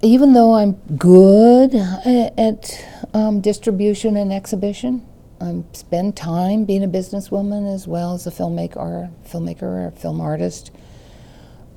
Even 0.02 0.32
though 0.32 0.54
I'm 0.54 0.72
good 0.96 1.74
at 1.74 2.86
um, 3.12 3.42
distribution 3.42 4.16
and 4.16 4.32
exhibition, 4.32 5.06
I 5.42 5.62
spend 5.74 6.16
time 6.16 6.64
being 6.64 6.82
a 6.82 6.88
businesswoman 6.88 7.72
as 7.72 7.86
well 7.86 8.14
as 8.14 8.26
a 8.26 8.30
filmmaker, 8.30 8.76
or 8.76 9.10
filmmaker 9.28 9.62
or 9.62 9.90
film 9.90 10.22
artist. 10.22 10.70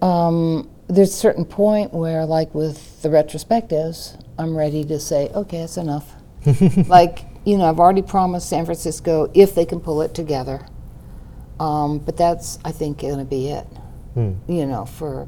Um, 0.02 0.70
there's 0.88 1.10
a 1.10 1.18
certain 1.18 1.44
point 1.44 1.94
where, 1.94 2.26
like 2.26 2.56
with 2.56 3.02
the 3.02 3.10
retrospectives, 3.10 4.23
I'm 4.38 4.56
ready 4.56 4.84
to 4.86 5.00
say, 5.00 5.30
okay, 5.30 5.60
that's 5.60 5.78
enough. 5.78 6.14
like, 6.88 7.26
you 7.46 7.58
know, 7.58 7.66
I've 7.66 7.80
already 7.80 8.02
promised 8.02 8.50
San 8.50 8.66
Francisco 8.66 9.32
if 9.34 9.56
they 9.56 9.66
can 9.66 9.80
pull 9.80 10.02
it 10.02 10.14
together. 10.14 10.66
Um, 11.60 12.00
but 12.00 12.18
that's, 12.18 12.60
I 12.66 12.72
think, 12.72 13.00
going 13.00 13.20
to 13.20 13.26
be 13.26 13.50
it. 13.50 13.66
Hmm. 14.16 14.34
You 14.48 14.66
know, 14.66 14.86
for 14.86 15.28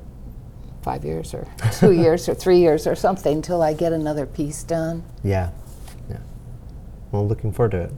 five 0.82 1.04
years 1.04 1.34
or 1.34 1.48
two 1.74 1.92
years 2.04 2.30
or 2.30 2.36
three 2.36 2.60
years 2.60 2.86
or 2.86 2.96
something 2.96 3.38
until 3.38 3.62
I 3.62 3.74
get 3.74 3.94
another 3.94 4.26
piece 4.26 4.64
done. 4.64 5.04
Yeah. 5.24 5.50
Yeah. 6.10 6.20
Well, 7.12 7.28
looking 7.28 7.52
forward 7.52 7.72
to 7.72 7.82
it. 7.82 7.92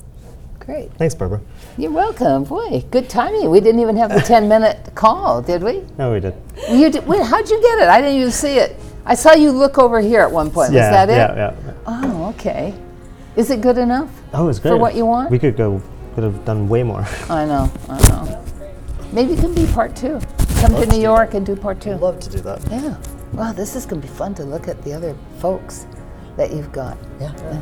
Great. 0.59 0.91
Thanks, 0.93 1.15
Barbara. 1.15 1.41
You're 1.77 1.91
welcome. 1.91 2.43
Boy, 2.43 2.83
good 2.91 3.09
timing. 3.09 3.49
We 3.49 3.61
didn't 3.61 3.79
even 3.79 3.95
have 3.97 4.13
the 4.13 4.19
10 4.25 4.49
minute 4.49 4.91
call, 4.95 5.41
did 5.41 5.63
we? 5.63 5.83
No, 5.97 6.11
we 6.11 6.19
did. 6.19 6.35
You 6.69 6.89
did, 6.89 7.07
wait, 7.07 7.23
how'd 7.23 7.49
you 7.49 7.61
get 7.61 7.79
it? 7.79 7.87
I 7.87 8.01
didn't 8.01 8.19
even 8.19 8.31
see 8.31 8.57
it. 8.57 8.75
I 9.07 9.15
saw 9.15 9.33
you 9.33 9.51
look 9.51 9.77
over 9.77 10.01
here 10.01 10.19
at 10.19 10.31
one 10.31 10.51
point. 10.51 10.73
yeah, 10.73 10.89
Was 10.89 11.07
that 11.07 11.09
it? 11.09 11.15
yeah, 11.15 11.35
yeah, 11.35 11.55
yeah. 11.65 11.73
Oh, 11.87 12.29
okay. 12.35 12.73
Is 13.37 13.49
it 13.49 13.61
good 13.61 13.77
enough? 13.77 14.09
Oh, 14.33 14.49
it's 14.49 14.59
great. 14.59 14.71
For 14.71 14.77
what 14.77 14.95
you 14.95 15.05
want? 15.05 15.31
We 15.31 15.39
could 15.39 15.55
go. 15.55 15.81
Could 16.13 16.25
have 16.25 16.43
done 16.43 16.67
way 16.67 16.83
more. 16.83 17.05
I 17.29 17.45
know, 17.45 17.71
I 17.87 18.09
know. 18.09 18.43
Maybe 19.13 19.33
it 19.33 19.39
can 19.39 19.53
be 19.53 19.65
part 19.67 19.95
two. 19.95 20.19
Come 20.59 20.73
to 20.75 20.85
New 20.87 20.99
York 20.99 21.35
and 21.35 21.45
do 21.45 21.55
part 21.55 21.79
two. 21.79 21.93
love 21.95 22.19
to 22.19 22.29
do 22.29 22.39
that. 22.41 22.59
Yeah. 22.69 22.97
Wow, 23.33 23.53
this 23.53 23.75
is 23.75 23.85
going 23.85 24.01
to 24.01 24.07
be 24.07 24.13
fun 24.13 24.33
to 24.35 24.43
look 24.43 24.67
at 24.67 24.83
the 24.83 24.91
other 24.93 25.15
folks 25.39 25.87
that 26.35 26.51
you've 26.51 26.71
got. 26.71 26.97
Yeah. 27.21 27.61